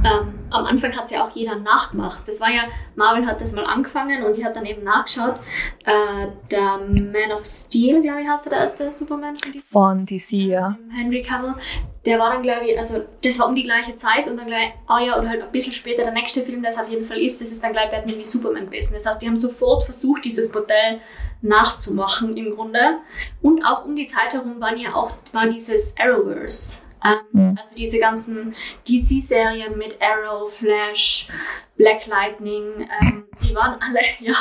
Ähm, 0.04 0.34
am 0.50 0.66
Anfang 0.66 0.94
hat 0.94 1.06
es 1.06 1.12
ja 1.12 1.24
auch 1.26 1.34
jeder 1.34 1.56
nachgemacht. 1.58 2.28
Das 2.28 2.40
war 2.40 2.50
ja, 2.50 2.64
Marvel 2.94 3.26
hat 3.26 3.40
das 3.40 3.54
mal 3.54 3.64
angefangen 3.64 4.22
und 4.22 4.36
die 4.36 4.44
hat 4.44 4.54
dann 4.54 4.66
eben 4.66 4.84
nachgeschaut. 4.84 5.36
Äh, 5.84 6.28
der 6.50 6.78
Man 6.78 7.32
of 7.32 7.44
Steel, 7.44 8.02
glaube 8.02 8.20
ich, 8.20 8.28
heißt 8.28 8.46
der 8.46 8.58
erste 8.58 8.92
Superman 8.92 9.36
von 9.38 9.50
DC. 9.50 9.62
Von 9.62 10.04
DC, 10.04 10.32
ja. 10.32 10.76
Henry 10.90 11.22
Cavill. 11.22 11.54
Der 12.04 12.18
war 12.18 12.32
dann, 12.32 12.42
glaube 12.42 12.66
ich, 12.66 12.76
also 12.76 13.04
das 13.22 13.38
war 13.38 13.46
um 13.46 13.54
die 13.54 13.62
gleiche 13.62 13.94
Zeit 13.94 14.28
und 14.28 14.36
dann 14.36 14.46
gleich, 14.46 14.72
ah 14.86 14.96
oh 14.96 15.06
ja, 15.06 15.18
und 15.18 15.28
halt 15.28 15.40
ein 15.42 15.52
bisschen 15.52 15.72
später 15.72 16.02
der 16.02 16.12
nächste 16.12 16.42
Film, 16.42 16.62
der 16.62 16.72
es 16.72 16.78
auf 16.78 16.88
jeden 16.88 17.06
Fall 17.06 17.18
ist, 17.18 17.40
das 17.40 17.52
ist 17.52 17.62
dann 17.62 17.72
gleich 17.72 17.90
Batman 17.90 18.18
wie 18.18 18.24
Superman 18.24 18.66
gewesen. 18.66 18.94
Das 18.94 19.06
heißt, 19.06 19.22
die 19.22 19.28
haben 19.28 19.36
sofort 19.36 19.84
versucht, 19.84 20.24
dieses 20.24 20.52
Modell 20.52 21.00
nachzumachen 21.42 22.36
im 22.36 22.54
Grunde. 22.54 22.98
Und 23.40 23.64
auch 23.64 23.84
um 23.84 23.94
die 23.94 24.06
Zeit 24.06 24.32
herum 24.32 24.60
waren 24.60 24.78
ja 24.78 24.94
auch, 24.94 25.12
war 25.32 25.46
dieses 25.46 25.94
Arrowverse 25.96 26.82
ähm, 27.04 27.18
mhm. 27.32 27.58
Also 27.60 27.74
diese 27.74 27.98
ganzen 27.98 28.54
DC-Serien 28.88 29.76
mit 29.76 29.96
Arrow, 30.00 30.50
Flash, 30.50 31.28
Black 31.76 32.06
Lightning, 32.06 32.88
ähm, 33.00 33.24
die 33.42 33.54
waren 33.54 33.80
alle, 33.80 34.00
ja, 34.20 34.34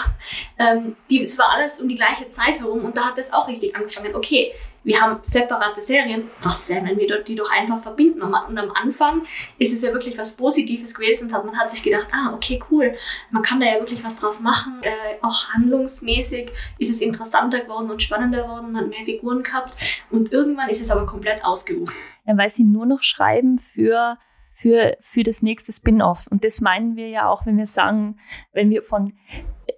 ähm, 0.60 0.96
die, 1.10 1.24
es 1.24 1.38
war 1.38 1.50
alles 1.52 1.80
um 1.80 1.90
die 1.90 1.96
gleiche 1.96 2.28
Zeit 2.28 2.60
herum 2.60 2.86
und 2.86 2.96
da 2.96 3.06
hat 3.06 3.18
es 3.18 3.34
auch 3.34 3.48
richtig 3.48 3.76
angefangen. 3.76 4.16
Okay, 4.16 4.54
wir 4.84 5.00
haben 5.00 5.20
separate 5.22 5.80
Serien, 5.80 6.30
was 6.42 6.68
wäre, 6.68 6.86
wenn 6.86 6.98
wir 6.98 7.24
die 7.24 7.36
doch 7.36 7.52
einfach 7.52 7.82
verbinden? 7.84 8.22
Und 8.22 8.58
am 8.58 8.72
Anfang 8.72 9.24
ist 9.58 9.74
es 9.74 9.82
ja 9.82 9.94
wirklich 9.94 10.18
was 10.18 10.36
Positives 10.36 10.96
gewesen. 10.96 11.30
Man 11.30 11.58
hat 11.58 11.72
sich 11.72 11.84
gedacht, 11.84 12.08
ah, 12.12 12.34
okay, 12.34 12.62
cool, 12.72 12.96
man 13.30 13.44
kann 13.44 13.60
da 13.60 13.68
ja 13.68 13.80
wirklich 13.80 14.04
was 14.04 14.18
draus 14.18 14.40
machen. 14.40 14.82
Äh, 14.82 14.90
auch 15.22 15.50
handlungsmäßig 15.54 16.52
ist 16.80 16.92
es 16.92 17.02
interessanter 17.02 17.62
geworden 17.62 17.92
und 17.92 18.02
spannender 18.02 18.44
geworden, 18.44 18.72
man 18.72 18.84
hat 18.84 18.90
mehr 18.90 19.06
Figuren 19.06 19.44
gehabt. 19.44 19.78
Und 20.10 20.32
irgendwann 20.32 20.70
ist 20.70 20.82
es 20.82 20.90
aber 20.90 21.06
komplett 21.06 21.46
ausgerufen. 21.46 21.96
Ja, 22.26 22.38
weil 22.38 22.50
sie 22.50 22.64
nur 22.64 22.86
noch 22.86 23.04
schreiben 23.04 23.58
für 23.58 24.18
für, 24.54 24.98
für 25.00 25.24
das 25.24 25.42
nächste 25.42 25.72
Spin-off. 25.72 26.28
Und 26.30 26.44
das 26.44 26.62
meinen 26.62 26.96
wir 26.96 27.08
ja 27.08 27.30
auch, 27.30 27.46
wenn 27.46 27.58
wir 27.58 27.66
sagen, 27.66 28.20
wenn 28.52 28.70
wir 28.70 28.82
von, 28.82 29.14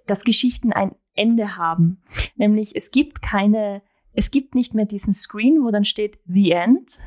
dass 0.06 0.24
Geschichten 0.24 0.72
ein 0.72 0.96
Ende 1.14 1.56
haben. 1.56 2.02
Nämlich, 2.34 2.74
es 2.74 2.90
gibt 2.90 3.22
keine 3.22 3.82
es 4.14 4.30
gibt 4.30 4.54
nicht 4.54 4.74
mehr 4.74 4.86
diesen 4.86 5.14
Screen, 5.14 5.62
wo 5.64 5.70
dann 5.70 5.84
steht 5.84 6.18
The 6.26 6.52
End. 6.52 6.98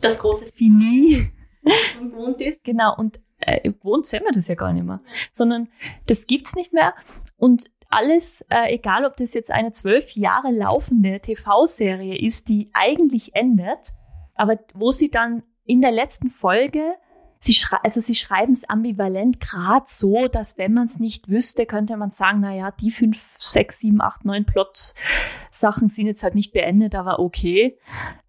Das 0.00 0.18
große 0.18 0.46
Fini. 0.46 1.30
Und 2.00 2.10
gewohnt 2.10 2.40
ist. 2.40 2.64
Genau, 2.64 2.94
und 2.96 3.20
äh, 3.40 3.60
gewohnt 3.60 4.06
sehen 4.06 4.22
wir 4.24 4.32
das 4.32 4.48
ja 4.48 4.54
gar 4.54 4.72
nicht 4.72 4.84
mehr. 4.84 5.00
Sondern 5.32 5.68
das 6.06 6.26
gibt's 6.26 6.54
nicht 6.54 6.72
mehr. 6.72 6.94
Und 7.36 7.64
alles, 7.90 8.44
äh, 8.48 8.74
egal 8.74 9.04
ob 9.04 9.16
das 9.16 9.34
jetzt 9.34 9.50
eine 9.50 9.72
zwölf 9.72 10.12
Jahre 10.12 10.50
laufende 10.50 11.20
TV-Serie 11.20 12.18
ist, 12.18 12.48
die 12.48 12.70
eigentlich 12.72 13.34
endet, 13.34 13.92
aber 14.34 14.58
wo 14.74 14.92
sie 14.92 15.10
dann 15.10 15.42
in 15.64 15.80
der 15.80 15.92
letzten 15.92 16.30
Folge 16.30 16.94
Sie, 17.40 17.54
schrei 17.54 17.78
also 17.82 18.00
sie 18.00 18.14
schreiben 18.14 18.52
es 18.52 18.68
ambivalent, 18.68 19.40
gerade 19.40 19.86
so, 19.86 20.26
dass 20.28 20.58
wenn 20.58 20.74
man 20.74 20.86
es 20.86 20.98
nicht 20.98 21.28
wüsste, 21.28 21.66
könnte 21.66 21.96
man 21.96 22.10
sagen, 22.10 22.40
na 22.40 22.54
ja, 22.54 22.70
die 22.70 22.90
fünf, 22.90 23.36
sechs, 23.38 23.78
sieben, 23.78 24.00
acht, 24.00 24.24
neun 24.24 24.44
Plot-Sachen 24.44 25.88
sind 25.88 26.06
jetzt 26.06 26.22
halt 26.22 26.34
nicht 26.34 26.52
beendet, 26.52 26.94
aber 26.94 27.20
okay, 27.20 27.78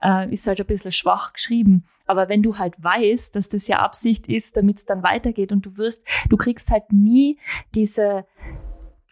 äh, 0.01 0.31
ist 0.31 0.47
halt 0.47 0.59
ein 0.59 0.67
bisschen 0.67 0.91
schwach 0.91 1.33
geschrieben. 1.33 1.85
Aber 2.05 2.27
wenn 2.27 2.41
du 2.41 2.57
halt 2.57 2.81
weißt, 2.83 3.35
dass 3.35 3.49
das 3.49 3.67
ja 3.67 3.79
Absicht 3.79 4.27
ist, 4.27 4.57
damit 4.57 4.77
es 4.79 4.85
dann 4.85 5.03
weitergeht 5.03 5.51
und 5.51 5.65
du 5.65 5.77
wirst, 5.77 6.07
du 6.27 6.37
kriegst 6.37 6.71
halt 6.71 6.91
nie 6.91 7.37
diese 7.75 8.25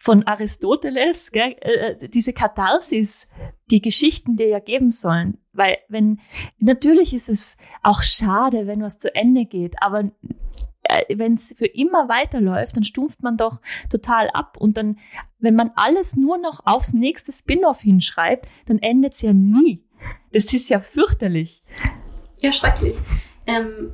von 0.00 0.22
Aristoteles, 0.22 1.32
gell, 1.32 1.56
äh, 1.60 1.72
äh, 1.72 2.08
diese 2.08 2.32
Katharsis, 2.32 3.26
die 3.70 3.82
Geschichten 3.82 4.36
dir 4.36 4.48
ja 4.48 4.60
geben 4.60 4.92
sollen. 4.92 5.38
Weil 5.52 5.78
wenn, 5.88 6.20
natürlich 6.58 7.12
ist 7.12 7.28
es 7.28 7.56
auch 7.82 8.02
schade, 8.02 8.68
wenn 8.68 8.80
was 8.80 8.98
zu 8.98 9.12
Ende 9.12 9.44
geht, 9.44 9.74
aber 9.82 10.12
äh, 10.84 11.18
wenn 11.18 11.34
es 11.34 11.52
für 11.58 11.66
immer 11.66 12.08
weiterläuft, 12.08 12.76
dann 12.76 12.84
stumpft 12.84 13.24
man 13.24 13.36
doch 13.36 13.60
total 13.90 14.30
ab. 14.30 14.56
Und 14.56 14.76
dann, 14.76 14.98
wenn 15.40 15.56
man 15.56 15.72
alles 15.74 16.16
nur 16.16 16.38
noch 16.38 16.60
aufs 16.64 16.92
nächste 16.92 17.32
Spin-off 17.32 17.80
hinschreibt, 17.80 18.48
dann 18.66 18.78
endet 18.78 19.14
es 19.14 19.22
ja 19.22 19.32
nie. 19.32 19.84
Das 20.32 20.54
ist 20.54 20.70
ja 20.70 20.78
fürchterlich. 20.78 21.64
Ja, 22.38 22.52
schrecklich. 22.52 22.96
Ähm, 23.48 23.90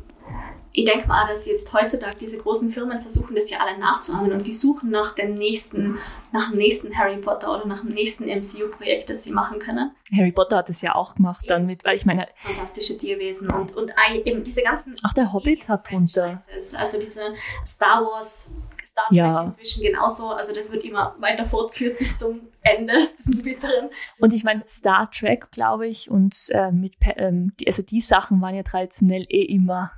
ich 0.77 0.85
denke 0.85 1.07
mal, 1.07 1.25
dass 1.29 1.47
jetzt 1.47 1.73
heutzutage 1.73 2.17
diese 2.19 2.37
großen 2.37 2.69
Firmen 2.69 3.01
versuchen, 3.01 3.37
das 3.37 3.49
ja 3.49 3.59
alle 3.59 3.79
nachzuahmen 3.79 4.33
und 4.33 4.45
die 4.45 4.53
suchen 4.53 4.91
nach 4.91 5.15
dem 5.15 5.35
nächsten, 5.35 5.99
nach 6.33 6.51
dem 6.51 6.59
nächsten 6.59 6.99
Harry 6.99 7.17
Potter 7.19 7.55
oder 7.55 7.65
nach 7.65 7.83
dem 7.83 7.91
nächsten 7.91 8.25
MCU-Projekt, 8.25 9.09
das 9.09 9.23
sie 9.23 9.31
machen 9.31 9.61
können. 9.61 9.93
Harry 10.17 10.33
Potter 10.33 10.57
hat 10.57 10.69
es 10.69 10.83
ja 10.83 10.97
auch 10.97 11.15
gemacht 11.15 11.45
dann 11.47 11.65
mit, 11.67 11.85
weil 11.85 11.95
ich 11.95 12.07
meine. 12.07 12.27
Fantastische 12.35 12.99
Tierwesen 12.99 13.53
und, 13.53 13.77
und 13.77 13.93
eben 14.25 14.43
diese 14.43 14.63
ganzen. 14.63 14.93
Ach, 15.05 15.15
der 15.15 15.33
Hobbit 15.33 15.69
hat 15.69 15.89
drunter. 15.89 16.43
Also 16.77 16.99
diese 16.99 17.21
Star 17.65 18.05
Wars 18.05 18.53
Star 18.91 19.07
Trek 19.09 19.17
ja. 19.17 19.43
inzwischen 19.45 19.83
genauso. 19.85 20.31
Also 20.31 20.53
das 20.53 20.73
wird 20.73 20.83
immer 20.83 21.15
weiter 21.21 21.47
fortgeführt 21.47 21.99
bis 21.99 22.19
zum 22.19 22.41
Ende, 22.63 22.95
bis 23.17 23.27
zum 23.27 23.43
bitteren. 23.43 23.91
Und 24.19 24.35
ich 24.35 24.43
meine, 24.43 24.65
Star 24.67 25.09
Trek, 25.09 25.53
glaube 25.53 25.87
ich, 25.87 26.11
und 26.11 26.35
äh, 26.49 26.73
mit, 26.73 26.95
ähm, 27.17 27.53
die, 27.61 27.69
also 27.69 27.85
die 27.85 28.01
Sachen 28.01 28.41
waren 28.41 28.57
ja 28.57 28.65
traditionell 28.65 29.25
eh 29.29 29.43
immer 29.43 29.93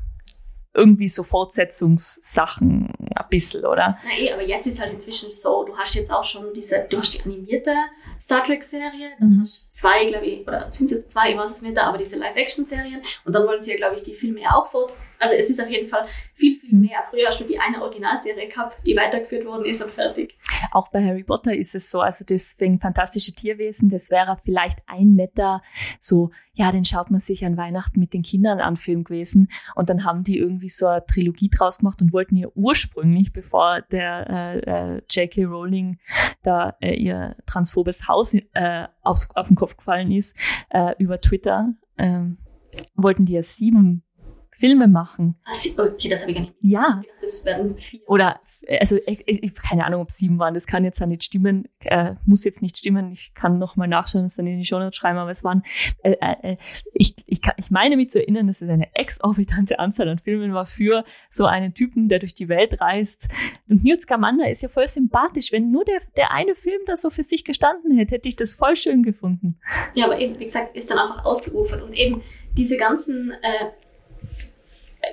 irgendwie 0.77 1.09
so 1.09 1.23
Fortsetzungssachen 1.23 2.93
ein 2.99 3.27
bisschen, 3.31 3.65
oder? 3.65 3.99
Na 4.05 4.19
eh, 4.19 4.33
aber 4.33 4.43
jetzt 4.43 4.67
ist 4.67 4.81
halt 4.81 4.93
inzwischen 4.93 5.31
so, 5.31 5.65
du 5.65 5.77
hast 5.77 5.95
jetzt 5.95 6.13
auch 6.13 6.25
schon 6.25 6.53
diese, 6.55 6.87
du 6.89 6.99
hast 6.99 7.15
die 7.15 7.23
animierte 7.23 7.75
Star 8.21 8.45
Trek-Serie, 8.45 9.13
dann 9.19 9.37
mhm. 9.37 9.41
hast 9.43 9.73
zwei, 9.73 10.05
glaube 10.07 10.27
ich, 10.27 10.47
oder 10.47 10.71
sind 10.71 10.91
es 10.91 10.99
jetzt 10.99 11.13
zwei, 11.13 11.31
ich 11.31 11.39
weiß 11.39 11.51
es 11.51 11.63
nicht, 11.63 11.79
aber 11.79 11.99
diese 11.99 12.19
Live-Action-Serien 12.19 13.01
und 13.25 13.33
dann 13.33 13.47
wollen 13.47 13.61
sie 13.61 13.73
ja, 13.73 13.77
glaube 13.79 13.97
ich, 13.97 14.03
die 14.03 14.15
Filme 14.15 14.43
ja 14.43 14.51
auch 14.55 14.67
fort. 14.67 14.93
Also 15.19 15.35
es 15.35 15.51
ist 15.51 15.61
auf 15.61 15.69
jeden 15.69 15.89
Fall 15.89 16.07
viel, 16.35 16.59
viel 16.61 16.79
mehr. 16.79 17.03
Früher 17.11 17.29
hast 17.29 17.41
du 17.41 17.45
die 17.45 17.59
eine 17.59 17.83
Originalserie 17.83 18.49
gehabt, 18.49 18.79
die 18.87 18.97
weitergeführt 18.97 19.47
worden 19.47 19.65
ist 19.65 19.83
und 19.83 19.93
fertig. 19.93 20.37
Auch 20.73 20.89
bei 20.89 21.05
Harry 21.05 21.23
Potter 21.23 21.55
ist 21.55 21.75
es 21.75 21.91
so, 21.91 22.01
also 22.01 22.25
deswegen 22.25 22.81
fantastische 22.81 23.33
Tierwesen, 23.33 23.89
das 23.89 24.11
wäre 24.11 24.39
vielleicht 24.45 24.81
ein 24.87 25.15
netter, 25.15 25.63
so, 26.01 26.31
ja, 26.55 26.73
den 26.73 26.85
schaut 26.85 27.11
man 27.11 27.21
sich 27.21 27.45
an 27.45 27.57
Weihnachten 27.57 28.01
mit 28.01 28.15
den 28.15 28.23
Kindern 28.23 28.61
an 28.61 28.77
Film 28.77 29.05
gewesen 29.05 29.51
und 29.75 29.91
dann 29.91 30.05
haben 30.05 30.23
die 30.23 30.39
irgendwie 30.39 30.69
so 30.69 30.87
eine 30.87 31.05
Trilogie 31.05 31.51
draus 31.51 31.79
gemacht 31.79 32.01
und 32.01 32.13
wollten 32.13 32.37
ihr 32.37 32.57
ursprünglich, 32.57 33.33
bevor 33.33 33.83
der 33.83 34.31
äh, 34.31 34.97
äh, 34.97 35.03
J.K. 35.11 35.45
Rowling 35.45 35.99
da 36.43 36.77
äh, 36.81 36.95
ihr 36.95 37.37
transphobes 37.47 38.09
Haus 38.09 38.35
äh, 38.35 38.89
aufs, 39.03 39.29
auf 39.35 39.49
den 39.49 39.57
Kopf 39.57 39.77
gefallen 39.77 40.11
ist, 40.11 40.37
äh, 40.71 40.95
über 40.99 41.21
Twitter, 41.21 41.71
äh, 41.97 42.21
wollten 42.95 43.25
die 43.25 43.35
ja 43.35 43.43
sieben 43.43 44.03
Filme 44.59 44.89
machen. 44.89 45.37
Ah, 45.45 45.53
Okay, 45.79 46.09
das 46.09 46.23
habe 46.23 46.31
ich 46.33 46.37
gar 46.37 46.41
nicht 46.45 46.55
Ja. 46.61 47.01
gedacht. 47.03 47.07
Das 47.21 47.45
werden 47.45 47.77
vier. 47.77 48.01
Oder, 48.07 48.41
also, 48.81 48.97
ich, 49.07 49.23
ich, 49.27 49.55
keine 49.55 49.85
Ahnung, 49.85 50.01
ob 50.03 50.11
sieben 50.11 50.39
waren, 50.39 50.55
das 50.55 50.67
kann 50.67 50.85
jetzt 50.85 51.03
auch 51.03 51.07
nicht 51.07 51.25
stimmen, 51.25 51.69
äh, 51.81 52.15
muss 52.25 52.45
jetzt 52.45 52.63
nicht 52.63 52.79
stimmen, 52.79 53.13
ich 53.13 53.33
kann 53.35 53.59
nochmal 53.59 53.89
nachschauen, 53.89 54.25
das 54.25 54.37
dann 54.37 54.47
in 54.47 54.59
die 54.59 54.65
Shownotes 54.65 54.97
schreiben, 54.97 55.19
aber 55.19 55.31
es 55.31 55.45
waren, 55.45 55.63
äh, 56.03 56.17
äh, 56.21 56.57
ich, 56.95 57.15
ich, 57.27 57.43
kann, 57.43 57.55
ich 57.59 57.71
meine 57.71 57.97
mich 57.97 58.09
zu 58.09 58.21
erinnern, 58.21 58.47
dass 58.47 58.63
es 58.63 58.69
eine 58.69 58.89
exorbitante 58.95 59.79
Anzahl 59.79 60.09
an 60.09 60.19
Filmen 60.19 60.55
war 60.55 60.65
für 60.67 61.05
so 61.31 61.45
einen 61.47 61.75
Typen, 61.75 62.09
der 62.09 62.19
durch 62.19 62.35
die 62.35 62.49
Welt 62.49 62.81
reist. 62.81 63.29
Und 63.69 63.85
Newt 63.85 64.01
Scamander 64.01 64.49
ist 64.49 64.63
ja 64.63 64.69
voll 64.69 64.89
sympathisch. 64.89 65.53
Wenn 65.53 65.71
nur 65.71 65.85
der, 65.85 66.01
der 66.17 66.33
eine 66.33 66.55
Film 66.55 66.81
da 66.87 66.97
so 66.97 67.11
für 67.11 67.23
sich 67.23 67.45
gestanden 67.45 67.97
hätte, 67.97 68.15
hätte 68.15 68.29
ich 68.29 68.37
das 68.37 68.55
voll 68.55 68.77
schön 68.77 69.03
gefunden. 69.03 69.59
Ja, 69.95 70.07
aber 70.07 70.19
eben, 70.19 70.39
wie 70.39 70.45
gesagt, 70.45 70.77
ist 70.77 70.91
dann 70.91 70.99
einfach 70.99 71.25
ausgeufert. 71.25 71.83
Und 71.83 71.93
eben 71.93 72.23
diese 72.57 72.77
ganzen 72.77 73.33
äh, 73.43 73.67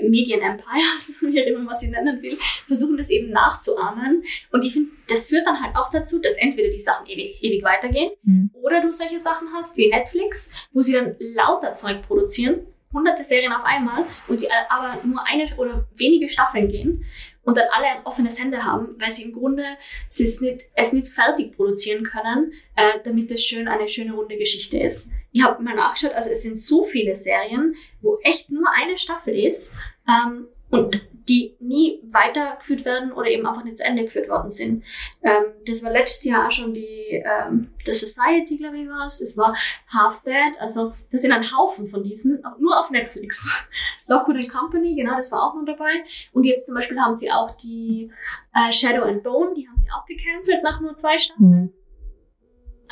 Medien-Empires, 0.02 1.12
wie 1.22 1.42
auch 1.42 1.48
immer 1.48 1.60
man 1.60 1.76
sie 1.76 1.90
nennen 1.90 2.22
will, 2.22 2.38
versuchen 2.68 2.98
das 2.98 3.10
eben 3.10 3.30
nachzuahmen. 3.32 4.24
Und 4.52 4.64
ich 4.64 4.74
finde, 4.74 4.92
das 5.08 5.28
führt 5.28 5.46
dann 5.46 5.62
halt 5.62 5.76
auch 5.76 5.90
dazu, 5.90 6.20
dass 6.20 6.34
entweder 6.36 6.70
die 6.70 6.80
Sachen 6.80 7.06
ewig, 7.08 7.42
ewig 7.42 7.64
weitergehen 7.64 8.12
Hm. 8.26 8.50
oder 8.54 8.82
du 8.82 8.92
solche 8.92 9.20
Sachen 9.20 9.50
hast 9.54 9.76
wie 9.78 9.90
Netflix, 9.90 10.50
wo 10.72 10.82
sie 10.82 10.94
dann 10.94 11.16
lauter 11.20 11.76
Zeug 11.76 12.02
produzieren, 12.08 12.68
hunderte 12.94 13.24
Serien 13.24 13.52
auf 13.52 13.64
einmal 13.66 14.04
und 14.28 14.40
sie 14.40 14.48
aber 14.70 15.00
nur 15.04 15.26
eine 15.26 15.46
oder 15.58 15.86
wenige 15.96 16.30
Staffeln 16.30 16.70
gehen 16.70 17.04
und 17.44 17.58
dann 17.58 17.68
alle 17.72 17.88
ein 17.88 18.06
offenes 18.06 18.42
Hände 18.42 18.64
haben, 18.64 18.90
weil 19.00 19.12
sie 19.12 19.24
im 19.24 19.34
Grunde 19.34 19.64
sie 20.10 20.26
es 20.26 20.42
nicht, 20.42 20.66
es 20.76 20.94
nicht 20.94 21.10
fertig 21.10 21.56
produzieren 21.56 22.04
können, 22.04 22.54
äh, 22.76 23.00
damit 23.04 23.32
es 23.32 23.44
schön 23.44 23.68
eine 23.68 23.88
schöne 23.88 24.14
runde 24.14 24.38
Geschichte 24.38 24.78
ist. 24.78 25.10
Ich 25.32 25.44
habe 25.44 25.62
mal 25.64 25.76
nachgeschaut, 25.76 26.14
also 26.14 26.30
es 26.30 26.44
sind 26.44 26.58
so 26.58 26.84
viele 26.86 27.16
Serien, 27.18 27.76
wo 28.02 28.18
echt 28.24 28.50
nur 28.50 28.68
eine 28.74 28.98
Staffel 28.98 29.38
ist 29.38 29.72
ähm, 30.08 30.48
und 30.74 31.02
die 31.30 31.56
nie 31.60 32.02
weitergeführt 32.12 32.86
werden 32.86 33.12
oder 33.14 33.28
eben 33.28 33.46
einfach 33.48 33.64
nicht 33.64 33.78
zu 33.78 33.86
Ende 33.86 34.04
geführt 34.04 34.30
worden 34.30 34.52
sind. 34.52 34.84
Ähm, 35.22 35.46
das 35.66 35.84
war 35.84 35.92
letztes 35.92 36.26
Jahr 36.26 36.48
auch 36.48 36.52
schon 36.52 36.74
die 36.74 37.24
ähm, 37.26 37.70
The 37.86 37.94
Society, 37.94 38.58
glaube 38.58 38.80
ich, 38.80 38.90
war 38.90 39.08
es. 39.08 39.22
Es 39.22 39.38
war 39.38 39.56
Half 39.88 40.24
Bad. 40.24 40.60
Also 40.60 40.94
das 41.12 41.22
sind 41.22 41.32
ein 41.32 41.56
Haufen 41.56 41.88
von 41.88 42.04
diesen, 42.04 42.44
nur 42.60 42.78
auf 42.80 42.92
Netflix. 42.92 43.50
Lockwood 44.08 44.50
Company, 44.50 44.96
genau, 44.96 45.16
das 45.16 45.32
war 45.32 45.44
auch 45.44 45.56
noch 45.56 45.66
dabei. 45.66 46.04
Und 46.34 46.44
jetzt 46.44 46.66
zum 46.66 46.76
Beispiel 46.76 47.00
haben 47.00 47.16
sie 47.16 47.32
auch 47.32 47.56
die 47.58 48.12
äh, 48.54 48.72
Shadow 48.74 49.04
and 49.04 49.24
Bone, 49.24 49.54
die 49.56 49.68
haben 49.68 49.78
sie 49.78 49.88
auch 49.92 50.06
gecancelt 50.06 50.62
nach 50.64 50.82
nur 50.82 50.96
zwei 50.96 51.18
Staffeln. 51.20 51.54
Hm. 51.54 51.74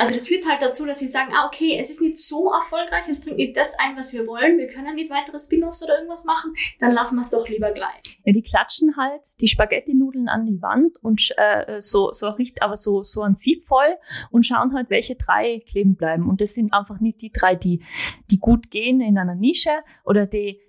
Also 0.01 0.15
das 0.15 0.27
führt 0.27 0.48
halt 0.48 0.63
dazu, 0.63 0.88
dass 0.88 0.98
sie 0.98 1.08
sagen, 1.08 1.31
ah, 1.31 1.46
okay, 1.46 1.77
es 1.79 1.91
ist 1.91 2.01
nicht 2.01 2.17
so 2.17 2.51
erfolgreich, 2.51 3.08
es 3.08 3.22
bringt 3.22 3.38
nicht 3.38 3.55
das 3.55 3.77
ein, 3.77 3.96
was 3.96 4.13
wir 4.13 4.25
wollen, 4.25 4.58
wir 4.58 4.65
können 4.65 4.96
nicht 4.96 5.12
weitere 5.12 5.39
Spin-offs 5.39 5.84
oder 5.84 5.98
irgendwas 5.98 6.25
machen, 6.25 6.55
dann 6.79 6.91
lassen 6.91 7.17
wir 7.17 7.22
es 7.22 7.29
doch 7.29 7.48
lieber 7.48 7.72
gleich. 7.72 8.00
Ja, 8.25 8.34
die 8.34 8.41
klatschen 8.41 8.98
halt 8.98 9.39
die 9.41 9.48
Spaghetti-Nudeln 9.48 10.27
an 10.27 10.48
die 10.48 10.60
Wand 10.60 10.98
und 11.03 11.22
äh, 11.38 11.79
so, 11.81 12.12
so 12.12 12.29
riecht 12.29 12.63
aber 12.63 12.77
so, 12.77 13.03
so 13.03 13.22
ein 13.22 13.36
Sieb 13.36 13.63
voll 13.67 13.96
und 14.31 14.43
schauen 14.43 14.74
halt, 14.74 14.89
welche 14.89 15.15
drei 15.15 15.62
kleben 15.70 15.96
bleiben. 15.96 16.27
Und 16.27 16.41
das 16.41 16.55
sind 16.55 16.74
einfach 16.74 17.00
nicht 17.00 17.22
die 17.22 17.31
drei, 17.31 17.53
die, 17.53 17.84
die 18.31 18.38
gut 18.38 18.72
gehen 18.72 19.01
in 19.01 19.20
einer 19.20 19.36
Nische 19.36 19.84
oder 20.03 20.25
die 20.25 20.60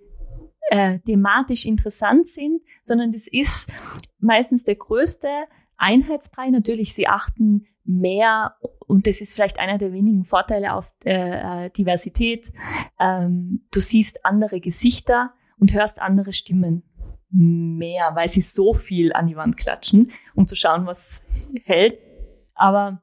äh, 0.69 0.99
thematisch 1.01 1.65
interessant 1.65 2.29
sind, 2.29 2.63
sondern 2.83 3.13
das 3.13 3.29
ist 3.29 3.71
meistens 4.19 4.65
der 4.65 4.77
größte 4.77 5.29
Einheitsbrei. 5.79 6.51
Natürlich, 6.51 6.93
sie 6.93 7.09
achten 7.09 7.67
mehr 7.85 8.57
und 8.87 9.07
das 9.07 9.21
ist 9.21 9.35
vielleicht 9.35 9.59
einer 9.59 9.79
der 9.79 9.93
wenigen 9.93 10.25
Vorteile 10.25 10.75
auf 10.75 10.91
äh, 11.05 11.65
äh, 11.67 11.71
Diversität. 11.71 12.53
Ähm, 13.01 13.67
du 13.71 13.81
siehst 13.81 14.25
andere 14.25 14.61
Gesichter 14.61 15.33
und 15.59 15.73
hörst 15.73 16.01
andere 16.01 16.33
Stimmen 16.33 16.83
mehr, 17.31 18.11
weil 18.15 18.29
sie 18.29 18.43
so 18.43 18.75
viel 18.75 19.13
an 19.15 19.27
die 19.27 19.37
Wand 19.37 19.57
klatschen, 19.57 20.11
um 20.35 20.47
zu 20.47 20.55
schauen, 20.55 20.87
was 20.87 21.23
hält. 21.65 21.99
Aber 22.55 23.03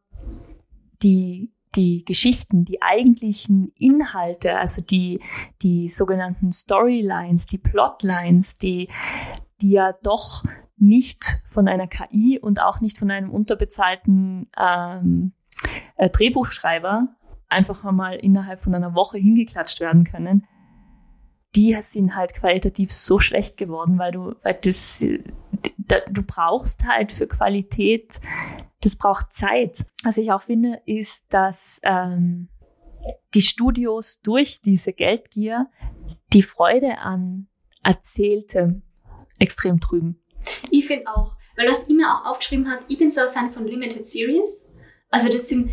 die, 1.02 1.52
die 1.76 2.06
Geschichten, 2.06 2.66
die 2.66 2.82
eigentlichen 2.82 3.72
Inhalte, 3.76 4.58
also 4.58 4.84
die, 4.84 5.20
die 5.64 5.90
sogenannten 5.90 6.52
Storylines, 6.52 7.48
die 7.48 7.58
Plotlines, 7.58 8.56
die, 8.56 8.90
die 9.62 9.72
ja 9.72 9.94
doch 10.04 10.44
nicht 10.82 11.42
von 11.46 11.68
einer 11.68 11.88
KI 11.88 12.40
und 12.40 12.62
auch 12.62 12.82
nicht 12.82 12.98
von 12.98 13.12
einem 13.12 13.32
unterbezahlten 13.32 14.50
ähm, 14.58 15.34
äh, 15.96 16.10
Drehbuchschreiber 16.10 17.08
einfach 17.50 17.84
einmal 17.84 18.16
innerhalb 18.16 18.62
von 18.62 18.76
einer 18.76 18.96
Woche 18.96 19.18
hingeklatscht 19.18 19.80
werden 19.80 20.04
können, 20.04 20.46
die 21.56 21.76
sind 21.82 22.16
halt 22.16 22.34
qualitativ 22.34 22.92
so 22.92 23.20
schlecht 23.20 23.58
geworden, 23.58 23.98
weil 23.98 24.12
du, 24.12 24.36
weil 24.44 24.54
das, 24.64 25.04
da, 25.78 25.98
du 26.10 26.24
brauchst 26.24 26.86
halt 26.86 27.12
für 27.12 27.28
Qualität, 27.28 28.22
das 28.82 28.96
braucht 28.96 29.34
Zeit. 29.34 29.86
Was 30.04 30.18
ich 30.18 30.32
auch 30.32 30.44
finde, 30.44 30.82
ist, 30.86 31.26
dass 31.30 31.80
ähm, 31.84 32.50
die 33.34 33.42
Studios 33.42 34.22
durch 34.22 34.62
diese 34.62 34.94
Geldgier 34.94 35.68
die 36.34 36.44
Freude 36.44 37.00
an 37.00 37.48
Erzähltem 37.84 38.84
extrem 39.40 39.80
trüben. 39.80 40.22
Ich 40.72 40.88
finde 40.88 41.08
auch, 41.08 41.36
weil 41.56 41.68
das 41.68 41.88
immer 41.88 42.22
auch 42.22 42.32
aufgeschrieben 42.32 42.70
hat, 42.70 42.82
ich 42.88 42.98
bin 42.98 43.12
so 43.12 43.22
ein 43.22 43.34
Fan 43.34 43.50
von 43.50 43.68
Limited 43.68 44.06
Series. 44.06 44.68
Also 45.10 45.32
das 45.32 45.48
sind 45.50 45.72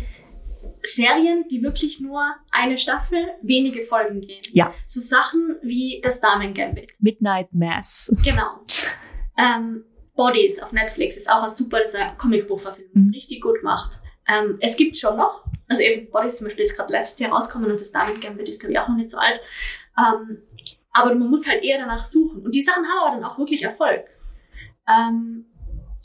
Serien, 0.83 1.45
die 1.49 1.61
wirklich 1.61 1.99
nur 1.99 2.23
eine 2.51 2.77
Staffel, 2.77 3.27
wenige 3.41 3.85
Folgen 3.85 4.21
gehen. 4.21 4.41
Ja. 4.53 4.73
So 4.85 4.99
Sachen 4.99 5.57
wie 5.61 6.01
das 6.03 6.21
Damen 6.21 6.53
Gambit. 6.53 6.87
Midnight 6.99 7.53
Mass. 7.53 8.11
Genau. 8.23 8.61
ähm, 9.37 9.83
Bodies 10.15 10.61
auf 10.61 10.71
Netflix 10.71 11.15
ist 11.17 11.29
auch 11.29 11.43
ein 11.43 11.49
super, 11.49 11.79
das 11.79 11.93
ist 11.93 11.99
ein 11.99 12.17
Comicbuchverfilmung. 12.17 13.07
Mhm. 13.07 13.13
Richtig 13.13 13.41
gut 13.41 13.59
gemacht. 13.59 13.97
Ähm, 14.27 14.57
es 14.59 14.75
gibt 14.75 14.97
schon 14.97 15.15
noch, 15.15 15.45
also 15.67 15.81
eben 15.81 16.09
Bodies 16.09 16.37
zum 16.37 16.47
Beispiel 16.47 16.63
ist 16.63 16.75
gerade 16.75 16.91
letztes 16.91 17.19
Jahr 17.19 17.31
rausgekommen 17.31 17.71
und 17.71 17.79
das 17.79 17.91
Damen 17.91 18.19
Gambit 18.19 18.49
ist 18.49 18.59
glaube 18.59 18.73
ich 18.73 18.79
auch 18.79 18.89
noch 18.89 18.97
nicht 18.97 19.11
so 19.11 19.17
alt. 19.17 19.39
Ähm, 19.97 20.39
aber 20.91 21.13
man 21.13 21.29
muss 21.29 21.47
halt 21.47 21.63
eher 21.63 21.77
danach 21.77 22.03
suchen. 22.03 22.41
Und 22.41 22.55
die 22.55 22.63
Sachen 22.63 22.85
haben 22.85 23.07
aber 23.07 23.15
dann 23.15 23.23
auch 23.23 23.37
wirklich 23.37 23.63
Erfolg. 23.63 24.05
Ähm, 24.87 25.45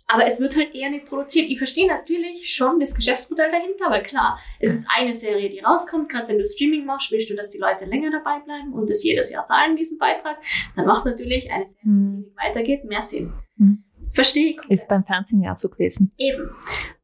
aber 0.08 0.26
es 0.26 0.40
wird 0.40 0.56
halt 0.56 0.74
eher 0.74 0.90
nicht 0.90 1.06
produziert. 1.06 1.48
Ich 1.48 1.56
verstehe 1.56 1.86
natürlich 1.86 2.52
schon 2.54 2.78
das 2.80 2.94
Geschäftsmodell 2.94 3.50
dahinter, 3.50 3.88
weil 3.88 4.02
klar, 4.02 4.38
es 4.60 4.74
ist 4.74 4.86
eine 4.94 5.14
Serie, 5.14 5.48
die 5.48 5.60
rauskommt. 5.60 6.10
Gerade 6.10 6.28
wenn 6.28 6.38
du 6.38 6.46
Streaming 6.46 6.84
machst, 6.84 7.10
willst 7.10 7.30
du, 7.30 7.34
dass 7.34 7.50
die 7.50 7.58
Leute 7.58 7.86
länger 7.86 8.10
dabei 8.10 8.40
bleiben 8.40 8.74
und 8.74 8.90
es 8.90 9.02
jedes 9.02 9.30
Jahr 9.30 9.46
zahlen, 9.46 9.74
diesen 9.76 9.96
Beitrag. 9.98 10.36
Dann 10.76 10.86
macht 10.86 11.06
natürlich 11.06 11.50
eine 11.50 11.66
Serie, 11.66 11.84
Hm. 11.84 12.24
die 12.26 12.36
weitergeht, 12.36 12.84
mehr 12.84 13.00
Sinn. 13.02 13.32
Hm. 13.56 13.84
Verstehe 14.12 14.50
ich. 14.50 14.58
Ist 14.70 14.88
beim 14.88 15.04
Fernsehen 15.04 15.42
ja 15.42 15.54
so 15.54 15.70
gewesen. 15.70 16.12
Eben. 16.18 16.50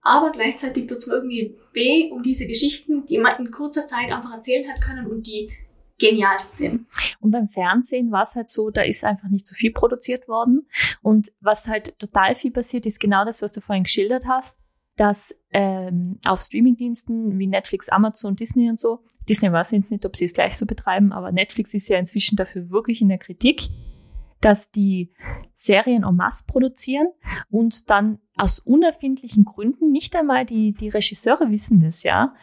Aber 0.02 0.30
gleichzeitig 0.30 0.86
tut 0.86 0.98
es 0.98 1.06
mir 1.06 1.14
irgendwie 1.14 1.56
weh 1.72 2.10
um 2.10 2.22
diese 2.22 2.46
Geschichten, 2.46 3.06
die 3.06 3.18
man 3.18 3.38
in 3.38 3.50
kurzer 3.50 3.86
Zeit 3.86 4.10
einfach 4.12 4.34
erzählen 4.34 4.70
hat 4.70 4.82
können 4.82 5.06
und 5.06 5.26
die 5.26 5.50
genialst 5.98 6.58
sind. 6.58 6.86
Und 7.20 7.30
beim 7.30 7.48
Fernsehen 7.48 8.10
war 8.10 8.22
es 8.22 8.36
halt 8.36 8.48
so, 8.48 8.70
da 8.70 8.82
ist 8.82 9.04
einfach 9.04 9.28
nicht 9.28 9.46
so 9.46 9.54
viel 9.54 9.72
produziert 9.72 10.28
worden. 10.28 10.66
Und 11.02 11.32
was 11.40 11.68
halt 11.68 11.98
total 11.98 12.34
viel 12.34 12.50
passiert, 12.50 12.86
ist 12.86 13.00
genau 13.00 13.24
das, 13.24 13.42
was 13.42 13.52
du 13.52 13.60
vorhin 13.60 13.84
geschildert 13.84 14.26
hast, 14.26 14.60
dass 14.96 15.34
ähm, 15.52 16.18
auf 16.26 16.40
Streamingdiensten 16.40 17.38
wie 17.38 17.46
Netflix, 17.46 17.88
Amazon, 17.88 18.34
Disney 18.36 18.68
und 18.68 18.80
so, 18.80 19.04
Disney 19.28 19.50
weiß 19.52 19.70
jetzt 19.70 19.92
nicht, 19.92 20.04
ob 20.04 20.16
sie 20.16 20.24
es 20.24 20.34
gleich 20.34 20.56
so 20.56 20.66
betreiben, 20.66 21.12
aber 21.12 21.30
Netflix 21.30 21.72
ist 21.72 21.88
ja 21.88 21.98
inzwischen 21.98 22.36
dafür 22.36 22.70
wirklich 22.70 23.00
in 23.00 23.08
der 23.08 23.18
Kritik, 23.18 23.68
dass 24.40 24.70
die 24.70 25.12
Serien 25.54 26.04
en 26.04 26.16
masse 26.16 26.44
produzieren 26.46 27.08
und 27.48 27.90
dann 27.90 28.18
aus 28.36 28.58
unerfindlichen 28.58 29.44
Gründen, 29.44 29.90
nicht 29.90 30.14
einmal 30.16 30.44
die, 30.44 30.72
die 30.72 30.88
Regisseure 30.88 31.50
wissen 31.50 31.80
das 31.80 32.02
ja, 32.02 32.34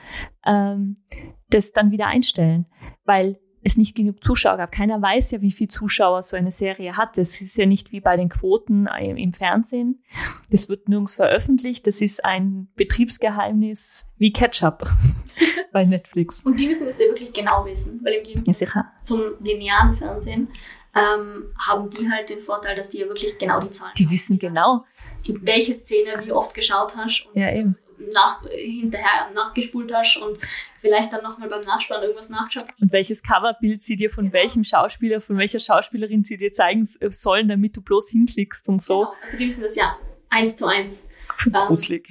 ähm, 0.46 1.04
das 1.50 1.72
dann 1.72 1.92
wieder 1.92 2.08
einstellen, 2.08 2.66
weil 3.04 3.40
es 3.66 3.78
nicht 3.78 3.96
genug 3.96 4.24
Zuschauer 4.24 4.58
gab. 4.58 4.72
Keiner 4.72 5.02
weiß 5.02 5.32
ja, 5.32 5.42
wie 5.42 5.52
viel 5.52 5.68
Zuschauer 5.68 6.22
so 6.24 6.38
eine 6.38 6.52
Serie 6.52 6.96
hat. 6.98 7.18
Das 7.18 7.42
ist 7.42 7.58
ja 7.58 7.66
nicht 7.66 7.92
wie 7.92 8.00
bei 8.00 8.16
den 8.16 8.30
Quoten 8.30 8.88
im 9.00 9.18
im 9.18 9.34
Fernsehen. 9.34 10.04
Das 10.52 10.70
wird 10.70 10.88
nirgends 10.88 11.16
veröffentlicht. 11.16 11.88
Das 11.88 12.00
ist 12.02 12.24
ein 12.24 12.68
Betriebsgeheimnis 12.76 14.06
wie 14.18 14.32
Ketchup 14.32 14.88
bei 15.74 15.84
Netflix. 15.84 16.42
Und 16.42 16.60
die 16.60 16.68
müssen 16.68 16.88
es 16.88 17.00
ja 17.00 17.06
wirklich 17.08 17.34
genau 17.34 17.66
wissen, 17.66 18.00
weil 18.04 18.14
im 18.14 18.20
Ja, 18.24 18.30
Gegensatz 18.34 18.60
sicher. 18.60 18.92
zum 19.02 19.22
linearen 19.42 19.94
Fernsehen 19.94 20.48
ähm, 20.96 21.46
haben 21.68 21.90
die 21.90 22.10
halt 22.10 22.30
den 22.30 22.42
Vorteil, 22.42 22.76
dass 22.76 22.92
die 22.92 23.00
ja 23.00 23.08
wirklich 23.08 23.38
genau 23.38 23.60
die 23.62 23.72
Zahlen 23.72 23.92
Die 23.98 24.10
wissen 24.10 24.38
genau. 24.40 24.86
in 25.24 25.46
welche 25.46 25.74
Szene 25.74 26.14
wie 26.24 26.32
oft 26.32 26.54
geschaut 26.54 26.96
hast 26.96 27.28
Ja, 27.34 27.52
eben. 27.52 27.78
Nach, 28.14 28.42
hinterher 28.50 29.32
nachgespult 29.34 29.92
hast 29.94 30.18
und 30.18 30.38
vielleicht 30.82 31.12
dann 31.14 31.24
nochmal 31.24 31.50
beim 31.50 31.64
Nachspann 31.64 32.02
irgendwas 32.02 32.30
nachgeschaut 32.30 32.64
hast. 32.70 32.82
Und 32.82 32.92
welches 32.92 33.24
Coverbild 33.24 33.84
sie 33.84 33.96
dir 33.96 34.10
von 34.10 34.26
Genau. 34.26 34.34
welchem 34.34 34.64
Schauspieler, 34.64 35.22
von 35.22 35.38
welcher 35.38 35.60
Schauspielerin 35.60 36.24
sie 36.24 36.38
dir 36.38 36.54
zeigen 36.54 36.88
äh, 37.00 37.12
sollen, 37.12 37.48
damit 37.48 37.76
du 37.78 37.82
bloß 37.82 38.10
hinklickst 38.10 38.68
und 38.70 38.82
so. 38.84 39.00
Genau. 39.00 39.14
Also 39.24 39.38
die 39.38 39.48
wissen 39.48 39.64
das 39.64 39.76
ja 39.76 39.98
eins 40.30 40.56
zu 40.56 40.66
eins. 40.68 41.08
Ähm, 41.48 41.52
Gruselig. 41.68 42.08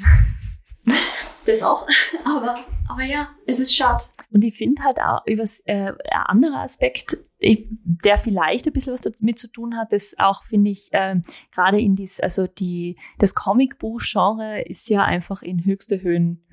Das 1.47 1.63
auch. 1.63 1.87
Aber, 2.25 2.59
aber 2.89 3.03
ja, 3.03 3.29
es 3.47 3.61
ist 3.61 3.75
schade. 3.75 4.05
Und 4.31 4.45
ich 4.45 4.57
finde 4.57 4.83
halt 4.83 5.01
auch 5.01 5.23
über 5.27 5.45
äh, 5.65 5.93
ein 5.93 6.27
anderer 6.27 6.61
Aspekt, 6.61 7.17
der 7.41 8.19
vielleicht 8.19 8.67
ein 8.67 8.73
bisschen 8.73 8.93
was 8.93 9.01
damit 9.01 9.39
zu 9.39 9.49
tun 9.49 9.77
hat, 9.77 9.93
das 9.93 10.15
auch, 10.19 10.45
finde 10.45 10.71
ich, 10.71 10.89
äh, 10.93 11.21
gerade 11.53 11.81
in 11.81 11.95
dies, 11.95 12.21
also 12.21 12.47
die, 12.47 12.97
das 13.19 13.35
Comicbuch-Genre 13.35 14.63
ist 14.63 14.89
ja 14.89 15.05
einfach 15.05 15.43
in 15.43 15.65
höchste 15.65 16.03
Höhen 16.03 16.45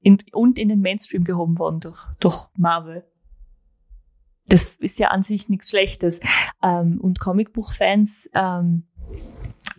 in, 0.00 0.18
und 0.32 0.58
in 0.58 0.68
den 0.68 0.80
Mainstream 0.80 1.24
gehoben 1.24 1.58
worden 1.58 1.80
durch, 1.80 2.06
durch 2.20 2.46
Marvel. 2.56 3.04
Das 4.48 4.76
ist 4.76 4.98
ja 4.98 5.08
an 5.08 5.24
sich 5.24 5.48
nichts 5.48 5.70
Schlechtes. 5.70 6.20
Ähm, 6.62 7.00
und 7.00 7.18
Comicbuchfans, 7.18 8.30
ähm, 8.32 8.86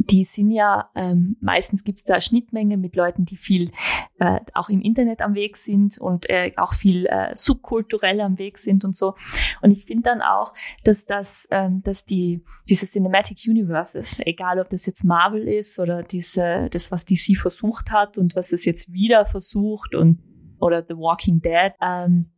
die 0.10 0.24
sind 0.24 0.52
ja, 0.52 0.90
ähm, 0.96 1.38
meistens 1.42 1.84
gibt 1.84 2.00
es 2.00 2.04
da 2.04 2.22
Schnittmenge 2.22 2.78
mit 2.78 2.96
Leuten, 2.96 3.26
die 3.26 3.38
viel 3.38 3.72
äh, 4.20 4.40
auch 4.54 4.70
im 4.70 4.82
Internet 4.82 5.22
am 5.22 5.36
Weg 5.36 5.58
sind 5.58 5.98
und 6.00 6.30
äh, 6.30 6.54
auch 6.58 6.74
viel 6.74 7.06
äh, 7.06 7.36
subkulturell 7.36 8.22
am 8.22 8.40
Weg 8.40 8.58
sind 8.58 8.86
und 8.86 8.96
so. 8.96 9.16
Und 9.62 9.72
ich 9.72 9.86
finde 9.86 10.04
dann 10.04 10.22
auch, 10.22 10.54
dass 10.84 11.06
das, 11.06 11.48
ähm, 11.52 11.82
dass 11.84 12.06
die, 12.06 12.44
diese 12.70 12.88
Cinematic 12.88 13.40
Universes, 13.48 14.20
egal 14.26 14.60
ob 14.60 14.70
das 14.70 14.86
jetzt 14.86 15.04
Marvel 15.04 15.48
ist 15.48 15.80
oder 15.80 16.04
diese, 16.04 16.68
das, 16.72 16.92
was 16.92 17.06
DC 17.06 17.38
versucht 17.38 17.92
hat 17.92 18.18
und 18.18 18.36
was 18.36 18.54
es 18.54 18.66
jetzt 18.66 18.92
wieder 18.92 19.26
versucht 19.26 19.96
und 19.96 20.20
oder 20.60 20.84
The 20.88 20.96
Walking 20.96 21.42
Dead, 21.42 21.74
ähm, 21.82 22.32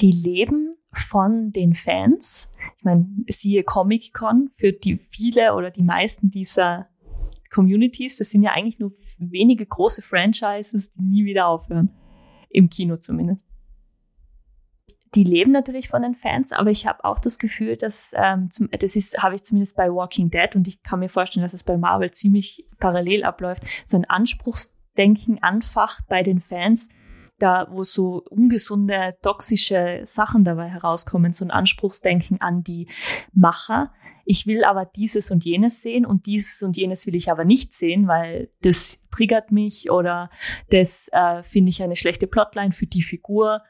die 0.00 0.12
leben 0.12 0.70
von 0.92 1.52
den 1.52 1.74
Fans. 1.74 2.50
Ich 2.76 2.84
meine, 2.84 3.06
siehe 3.28 3.64
Comic 3.64 4.12
Con, 4.14 4.48
für 4.52 4.72
die 4.72 4.96
viele 4.96 5.54
oder 5.54 5.70
die 5.70 5.82
meisten 5.82 6.30
dieser 6.30 6.88
Communities, 7.50 8.16
das 8.16 8.30
sind 8.30 8.42
ja 8.42 8.52
eigentlich 8.52 8.78
nur 8.78 8.92
wenige 9.18 9.66
große 9.66 10.02
Franchises, 10.02 10.90
die 10.92 11.02
nie 11.02 11.24
wieder 11.24 11.48
aufhören. 11.48 11.90
Im 12.50 12.68
Kino 12.68 12.96
zumindest. 12.96 13.44
Die 15.14 15.24
leben 15.24 15.52
natürlich 15.52 15.88
von 15.88 16.02
den 16.02 16.14
Fans, 16.14 16.52
aber 16.52 16.70
ich 16.70 16.86
habe 16.86 17.04
auch 17.04 17.18
das 17.18 17.38
Gefühl, 17.38 17.76
dass 17.76 18.12
ähm, 18.14 18.50
zum, 18.50 18.68
das 18.70 18.94
ist, 18.94 19.22
habe 19.22 19.36
ich 19.36 19.42
zumindest 19.42 19.76
bei 19.76 19.90
Walking 19.90 20.30
Dead 20.30 20.54
und 20.54 20.68
ich 20.68 20.82
kann 20.82 21.00
mir 21.00 21.08
vorstellen, 21.08 21.42
dass 21.42 21.54
es 21.54 21.64
bei 21.64 21.78
Marvel 21.78 22.10
ziemlich 22.10 22.66
parallel 22.78 23.24
abläuft, 23.24 23.62
so 23.86 23.96
ein 23.96 24.04
Anspruchsdenken 24.04 25.42
anfacht 25.42 26.04
bei 26.08 26.22
den 26.22 26.40
Fans, 26.40 26.88
da 27.38 27.68
wo 27.70 27.84
so 27.84 28.22
ungesunde, 28.30 29.16
toxische 29.22 30.02
Sachen 30.06 30.44
dabei 30.44 30.68
herauskommen, 30.68 31.32
so 31.32 31.44
ein 31.44 31.50
Anspruchsdenken 31.50 32.40
an 32.40 32.62
die 32.62 32.88
Macher. 33.32 33.92
Ich 34.24 34.46
will 34.46 34.64
aber 34.64 34.84
dieses 34.84 35.30
und 35.30 35.44
jenes 35.44 35.80
sehen 35.80 36.04
und 36.04 36.26
dieses 36.26 36.62
und 36.62 36.76
jenes 36.76 37.06
will 37.06 37.16
ich 37.16 37.30
aber 37.30 37.44
nicht 37.44 37.72
sehen, 37.72 38.08
weil 38.08 38.50
das 38.62 39.00
triggert 39.10 39.52
mich 39.52 39.90
oder 39.90 40.30
das 40.70 41.08
äh, 41.12 41.42
finde 41.42 41.70
ich 41.70 41.82
eine 41.82 41.96
schlechte 41.96 42.26
Plotline 42.26 42.72
für 42.72 42.86
die 42.86 43.02
Figur, 43.02 43.62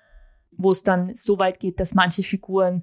wo 0.50 0.72
es 0.72 0.82
dann 0.82 1.14
so 1.14 1.38
weit 1.38 1.60
geht, 1.60 1.78
dass 1.78 1.94
manche 1.94 2.24
Figuren 2.24 2.82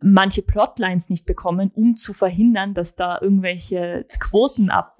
manche 0.00 0.42
Plotlines 0.42 1.10
nicht 1.10 1.26
bekommen, 1.26 1.70
um 1.74 1.96
zu 1.96 2.12
verhindern, 2.12 2.72
dass 2.72 2.94
da 2.94 3.18
irgendwelche 3.20 4.06
Quoten 4.20 4.70
ab. 4.70 4.96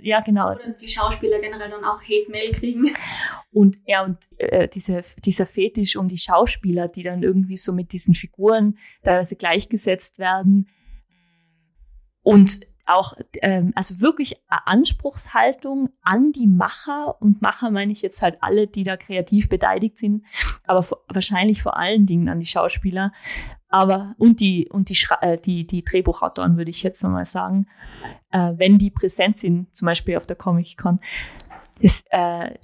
Ja, 0.00 0.20
genau. 0.20 0.52
Oder 0.52 0.72
die 0.72 0.88
Schauspieler 0.88 1.38
generell 1.40 1.70
dann 1.70 1.84
auch 1.84 2.02
Hate-Mail 2.02 2.52
kriegen. 2.52 2.90
Und 3.52 3.78
ja, 3.86 4.04
und 4.04 4.18
äh, 4.38 4.68
diese, 4.68 5.02
dieser 5.24 5.46
Fetisch 5.46 5.96
um 5.96 6.08
die 6.08 6.18
Schauspieler, 6.18 6.88
die 6.88 7.02
dann 7.02 7.22
irgendwie 7.22 7.56
so 7.56 7.72
mit 7.72 7.92
diesen 7.92 8.14
Figuren 8.14 8.78
teilweise 9.02 9.36
gleichgesetzt 9.36 10.18
werden. 10.18 10.68
Und 12.22 12.60
auch, 12.86 13.14
ähm, 13.42 13.72
also 13.76 14.00
wirklich 14.00 14.34
Anspruchshaltung 14.48 15.90
an 16.02 16.32
die 16.32 16.48
Macher 16.48 17.20
und 17.20 17.40
Macher 17.40 17.70
meine 17.70 17.92
ich 17.92 18.02
jetzt 18.02 18.20
halt 18.20 18.38
alle, 18.40 18.66
die 18.66 18.82
da 18.82 18.96
kreativ 18.96 19.48
beteiligt 19.48 19.96
sind, 19.96 20.24
aber 20.64 20.84
wahrscheinlich 21.08 21.62
vor 21.62 21.76
allen 21.76 22.06
Dingen 22.06 22.28
an 22.28 22.40
die 22.40 22.46
Schauspieler, 22.46 23.12
aber 23.70 24.14
und 24.18 24.40
die 24.40 24.68
und 24.68 24.90
die 24.90 24.98
äh, 25.20 25.38
die 25.38 25.66
die 25.66 25.84
Drehbuchautoren 25.84 26.56
würde 26.56 26.70
ich 26.70 26.82
jetzt 26.82 27.02
nochmal 27.02 27.24
sagen, 27.24 27.66
äh, 28.30 28.52
wenn 28.56 28.78
die 28.78 28.90
präsent 28.90 29.38
sind, 29.38 29.74
zum 29.74 29.86
Beispiel 29.86 30.16
auf 30.16 30.26
der 30.26 30.36
Comic 30.36 30.76
Con, 30.76 31.00
ist 31.78 32.06
äh, 32.10 32.54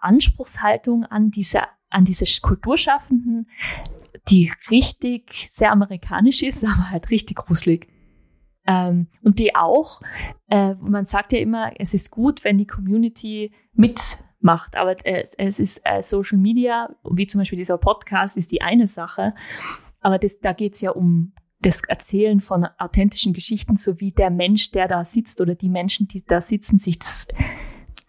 Anspruchshaltung 0.00 1.04
an 1.04 1.30
diese 1.30 1.62
an 1.88 2.04
diese 2.04 2.24
Kulturschaffenden, 2.42 3.48
die 4.28 4.52
richtig 4.70 5.48
sehr 5.52 5.70
amerikanisch 5.70 6.42
ist, 6.42 6.64
aber 6.64 6.90
halt 6.90 7.10
richtig 7.10 7.36
gruselig. 7.36 7.86
Ähm, 8.66 9.08
und 9.22 9.38
die 9.38 9.54
auch, 9.54 10.00
äh, 10.48 10.74
man 10.74 11.04
sagt 11.04 11.32
ja 11.32 11.38
immer, 11.38 11.72
es 11.78 11.94
ist 11.94 12.10
gut, 12.10 12.44
wenn 12.44 12.58
die 12.58 12.66
Community 12.66 13.52
mitmacht, 13.74 14.74
aber 14.74 14.96
äh, 15.06 15.24
es 15.36 15.60
ist 15.60 15.82
äh, 15.84 16.02
Social 16.02 16.38
Media, 16.38 16.88
wie 17.08 17.26
zum 17.26 17.40
Beispiel 17.40 17.58
dieser 17.58 17.76
Podcast, 17.76 18.36
ist 18.38 18.52
die 18.52 18.62
eine 18.62 18.88
Sache. 18.88 19.34
Aber 20.04 20.18
das, 20.18 20.38
da 20.38 20.52
geht's 20.52 20.82
ja 20.82 20.90
um 20.90 21.32
das 21.60 21.80
Erzählen 21.88 22.40
von 22.40 22.68
authentischen 22.78 23.32
Geschichten, 23.32 23.76
so 23.76 24.00
wie 24.00 24.12
der 24.12 24.28
Mensch, 24.28 24.70
der 24.70 24.86
da 24.86 25.02
sitzt 25.02 25.40
oder 25.40 25.54
die 25.54 25.70
Menschen, 25.70 26.06
die 26.06 26.22
da 26.26 26.42
sitzen, 26.42 26.76
sich 26.76 26.98
das 26.98 27.26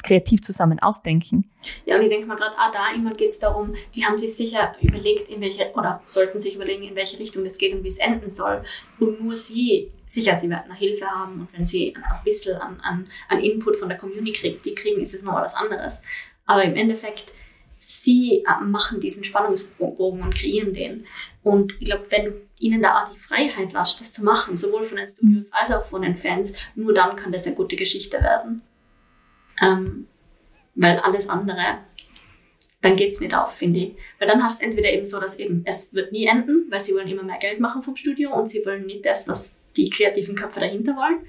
kreativ 0.04 0.42
zusammen 0.42 0.80
ausdenken. 0.80 1.50
Ja, 1.86 1.96
und 1.96 2.02
ich 2.02 2.10
denke 2.10 2.28
mal 2.28 2.36
gerade, 2.36 2.54
ah, 2.58 2.70
da 2.72 2.94
immer 2.94 3.14
geht 3.14 3.30
es 3.30 3.40
darum, 3.40 3.74
die 3.96 4.04
haben 4.04 4.18
sich 4.18 4.36
sicher 4.36 4.76
überlegt, 4.82 5.30
in 5.30 5.40
welche, 5.40 5.72
oder 5.74 6.02
sollten 6.06 6.42
sich 6.42 6.56
überlegen, 6.56 6.84
in 6.84 6.96
welche 6.96 7.18
Richtung 7.18 7.46
es 7.46 7.58
geht 7.58 7.74
und 7.74 7.84
wie 7.86 7.88
es 7.88 7.98
enden 7.98 8.30
soll. 8.30 8.62
Und 9.00 9.24
nur 9.24 9.38
sie, 9.38 9.94
sicher, 10.06 10.36
sie 10.36 10.50
werden 10.50 10.76
Hilfe 10.76 11.06
haben 11.06 11.40
und 11.40 11.48
wenn 11.58 11.66
sie 11.66 11.96
ein 11.96 12.24
bisschen 12.26 12.58
an, 12.58 12.82
an, 12.82 13.08
an 13.30 13.40
Input 13.40 13.78
von 13.78 13.88
der 13.88 13.98
Community 13.98 14.76
kriegen, 14.76 15.02
ist 15.02 15.16
es 15.16 15.24
noch 15.24 15.36
was 15.36 15.56
anderes. 15.56 16.04
Aber 16.46 16.66
im 16.66 16.76
Endeffekt, 16.76 17.34
sie 17.86 18.44
äh, 18.46 18.64
machen 18.64 19.00
diesen 19.00 19.24
Spannungsbogen 19.24 20.22
und 20.22 20.36
kreieren 20.36 20.74
den. 20.74 21.06
Und 21.44 21.80
ich 21.80 21.86
glaube, 21.86 22.06
wenn 22.10 22.26
du 22.26 22.42
ihnen 22.58 22.82
da 22.82 23.00
auch 23.00 23.14
die 23.14 23.20
Freiheit 23.20 23.74
lässt, 23.74 24.00
das 24.02 24.14
zu 24.14 24.24
machen, 24.24 24.58
sowohl 24.58 24.86
von 24.86 24.98
den 24.98 25.08
Studios 25.08 25.52
als 25.52 25.72
auch 25.72 25.86
von 25.86 26.02
den 26.02 26.18
Fans, 26.18 26.58
nur 26.76 26.94
dann 26.94 27.16
kann 27.16 27.32
das 27.32 27.46
eine 27.46 27.56
gute 27.56 27.76
Geschichte 27.76 28.18
werden. 28.22 28.62
Ähm, 29.66 30.08
weil 30.74 30.98
alles 30.98 31.30
andere, 31.30 31.80
dann 32.82 32.96
geht's 32.96 33.20
nicht 33.20 33.36
auf, 33.36 33.54
finde 33.54 33.80
ich. 33.80 33.98
Weil 34.20 34.28
dann 34.28 34.44
hast 34.44 34.62
du 34.62 34.66
entweder 34.66 34.92
eben 34.92 35.06
so, 35.06 35.20
dass 35.20 35.38
eben 35.38 35.62
es 35.66 35.94
wird 35.94 36.12
nie 36.12 36.26
enden, 36.26 36.66
weil 36.70 36.82
sie 36.82 36.94
wollen 36.94 37.08
immer 37.08 37.24
mehr 37.24 37.40
Geld 37.40 37.60
machen 37.60 37.84
vom 37.84 37.96
Studio 37.96 38.34
und 38.34 38.50
sie 38.50 38.66
wollen 38.66 38.86
nicht 38.86 39.06
das, 39.06 39.28
was 39.28 39.54
die 39.78 39.90
kreativen 39.90 40.36
Köpfe 40.36 40.60
dahinter 40.60 40.96
wollen. 40.96 41.26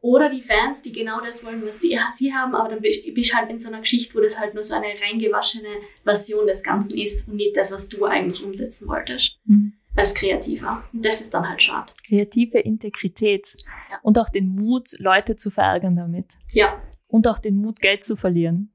Oder 0.00 0.30
die 0.30 0.42
Fans, 0.42 0.82
die 0.82 0.92
genau 0.92 1.20
das 1.20 1.44
wollen, 1.44 1.66
was 1.66 1.80
sie, 1.80 1.98
sie 2.14 2.32
haben, 2.32 2.54
aber 2.54 2.68
dann 2.68 2.80
bist 2.80 3.04
du 3.04 3.36
halt 3.36 3.50
in 3.50 3.58
so 3.58 3.68
einer 3.68 3.80
Geschichte, 3.80 4.14
wo 4.14 4.20
das 4.20 4.38
halt 4.38 4.54
nur 4.54 4.62
so 4.62 4.74
eine 4.74 4.86
reingewaschene 4.86 5.68
Version 6.04 6.46
des 6.46 6.62
Ganzen 6.62 6.96
ist 6.96 7.28
und 7.28 7.36
nicht 7.36 7.56
das, 7.56 7.72
was 7.72 7.88
du 7.88 8.04
eigentlich 8.04 8.44
umsetzen 8.44 8.86
wolltest. 8.86 9.40
Mhm. 9.44 9.72
Als 9.96 10.14
Kreativer. 10.14 10.84
Und 10.92 11.04
das 11.04 11.20
ist 11.20 11.34
dann 11.34 11.48
halt 11.48 11.60
schade. 11.60 11.92
Kreative 12.06 12.58
Integrität. 12.58 13.56
Ja. 13.90 13.98
Und 14.02 14.18
auch 14.20 14.28
den 14.28 14.48
Mut, 14.54 14.90
Leute 14.98 15.34
zu 15.34 15.50
verärgern 15.50 15.96
damit. 15.96 16.34
Ja. 16.52 16.78
Und 17.08 17.26
auch 17.26 17.40
den 17.40 17.56
Mut, 17.56 17.80
Geld 17.80 18.04
zu 18.04 18.14
verlieren. 18.14 18.72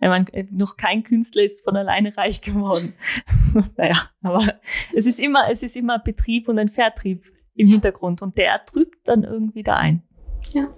Ich 0.00 0.08
meine, 0.08 0.24
noch 0.52 0.78
kein 0.78 1.02
Künstler 1.02 1.42
ist 1.42 1.64
von 1.64 1.76
alleine 1.76 2.16
reich 2.16 2.40
geworden. 2.40 2.94
naja, 3.76 4.10
aber 4.22 4.46
es 4.94 5.06
ist 5.06 5.20
immer, 5.20 5.50
es 5.50 5.62
ist 5.62 5.76
immer 5.76 5.98
Betrieb 5.98 6.48
und 6.48 6.58
ein 6.58 6.68
Vertrieb 6.68 7.24
im 7.54 7.68
Hintergrund 7.68 8.22
und 8.22 8.36
der 8.38 8.62
trübt 8.62 9.08
dann 9.08 9.24
irgendwie 9.24 9.62
da 9.62 9.76
ein. 9.76 10.05
Ja. 10.52 10.68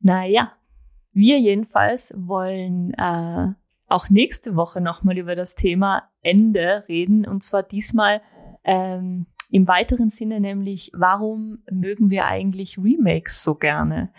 Naja, 0.00 0.52
wir 1.12 1.40
jedenfalls 1.40 2.14
wollen 2.16 2.94
äh, 2.94 3.48
auch 3.88 4.10
nächste 4.10 4.54
Woche 4.54 4.80
nochmal 4.80 5.18
über 5.18 5.34
das 5.34 5.54
Thema 5.54 6.08
Ende 6.22 6.84
reden. 6.88 7.26
Und 7.26 7.42
zwar 7.42 7.62
diesmal 7.62 8.20
ähm, 8.64 9.26
im 9.50 9.66
weiteren 9.66 10.10
Sinne, 10.10 10.40
nämlich 10.40 10.90
warum 10.94 11.58
mögen 11.70 12.10
wir 12.10 12.26
eigentlich 12.26 12.78
Remakes 12.78 13.42
so 13.42 13.54
gerne? 13.54 14.10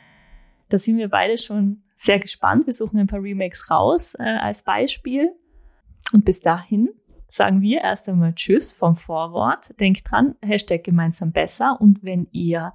Da 0.69 0.77
sind 0.77 0.97
wir 0.97 1.10
beide 1.10 1.38
schon 1.38 1.84
sehr 1.93 2.19
gespannt. 2.19 2.65
Wir 2.65 2.73
suchen 2.73 2.99
ein 2.99 3.08
paar 3.08 3.21
Remakes 3.21 3.69
raus 3.69 4.15
äh, 4.15 4.23
als 4.23 4.63
Beispiel. 4.63 5.32
Und 6.13 6.25
bis 6.25 6.41
dahin 6.41 6.89
sagen 7.27 7.62
wir 7.62 7.82
erst 7.82 8.10
einmal 8.10 8.34
Tschüss 8.34 8.73
vom 8.73 8.95
Vorwort. 8.95 9.79
Denkt 9.79 10.10
dran, 10.10 10.36
Hashtag 10.43 10.84
gemeinsam 10.84 11.32
besser. 11.32 11.77
Und 11.79 12.03
wenn 12.03 12.27
ihr 12.32 12.73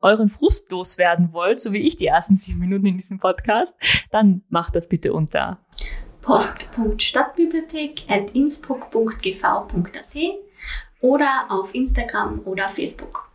euren 0.00 0.28
Frust 0.28 0.70
loswerden 0.70 1.32
wollt, 1.32 1.60
so 1.60 1.72
wie 1.72 1.78
ich 1.78 1.96
die 1.96 2.06
ersten 2.06 2.36
sieben 2.36 2.60
Minuten 2.60 2.86
in 2.86 2.96
diesem 2.96 3.18
Podcast, 3.18 3.74
dann 4.10 4.42
macht 4.48 4.76
das 4.76 4.88
bitte 4.88 5.12
unter 5.12 5.58
post.stadtbibliothek 6.22 8.04
at 8.08 8.34
innsbruck.gv.at 8.34 10.16
oder 11.00 11.46
auf 11.48 11.74
Instagram 11.74 12.42
oder 12.44 12.68
Facebook. 12.68 13.27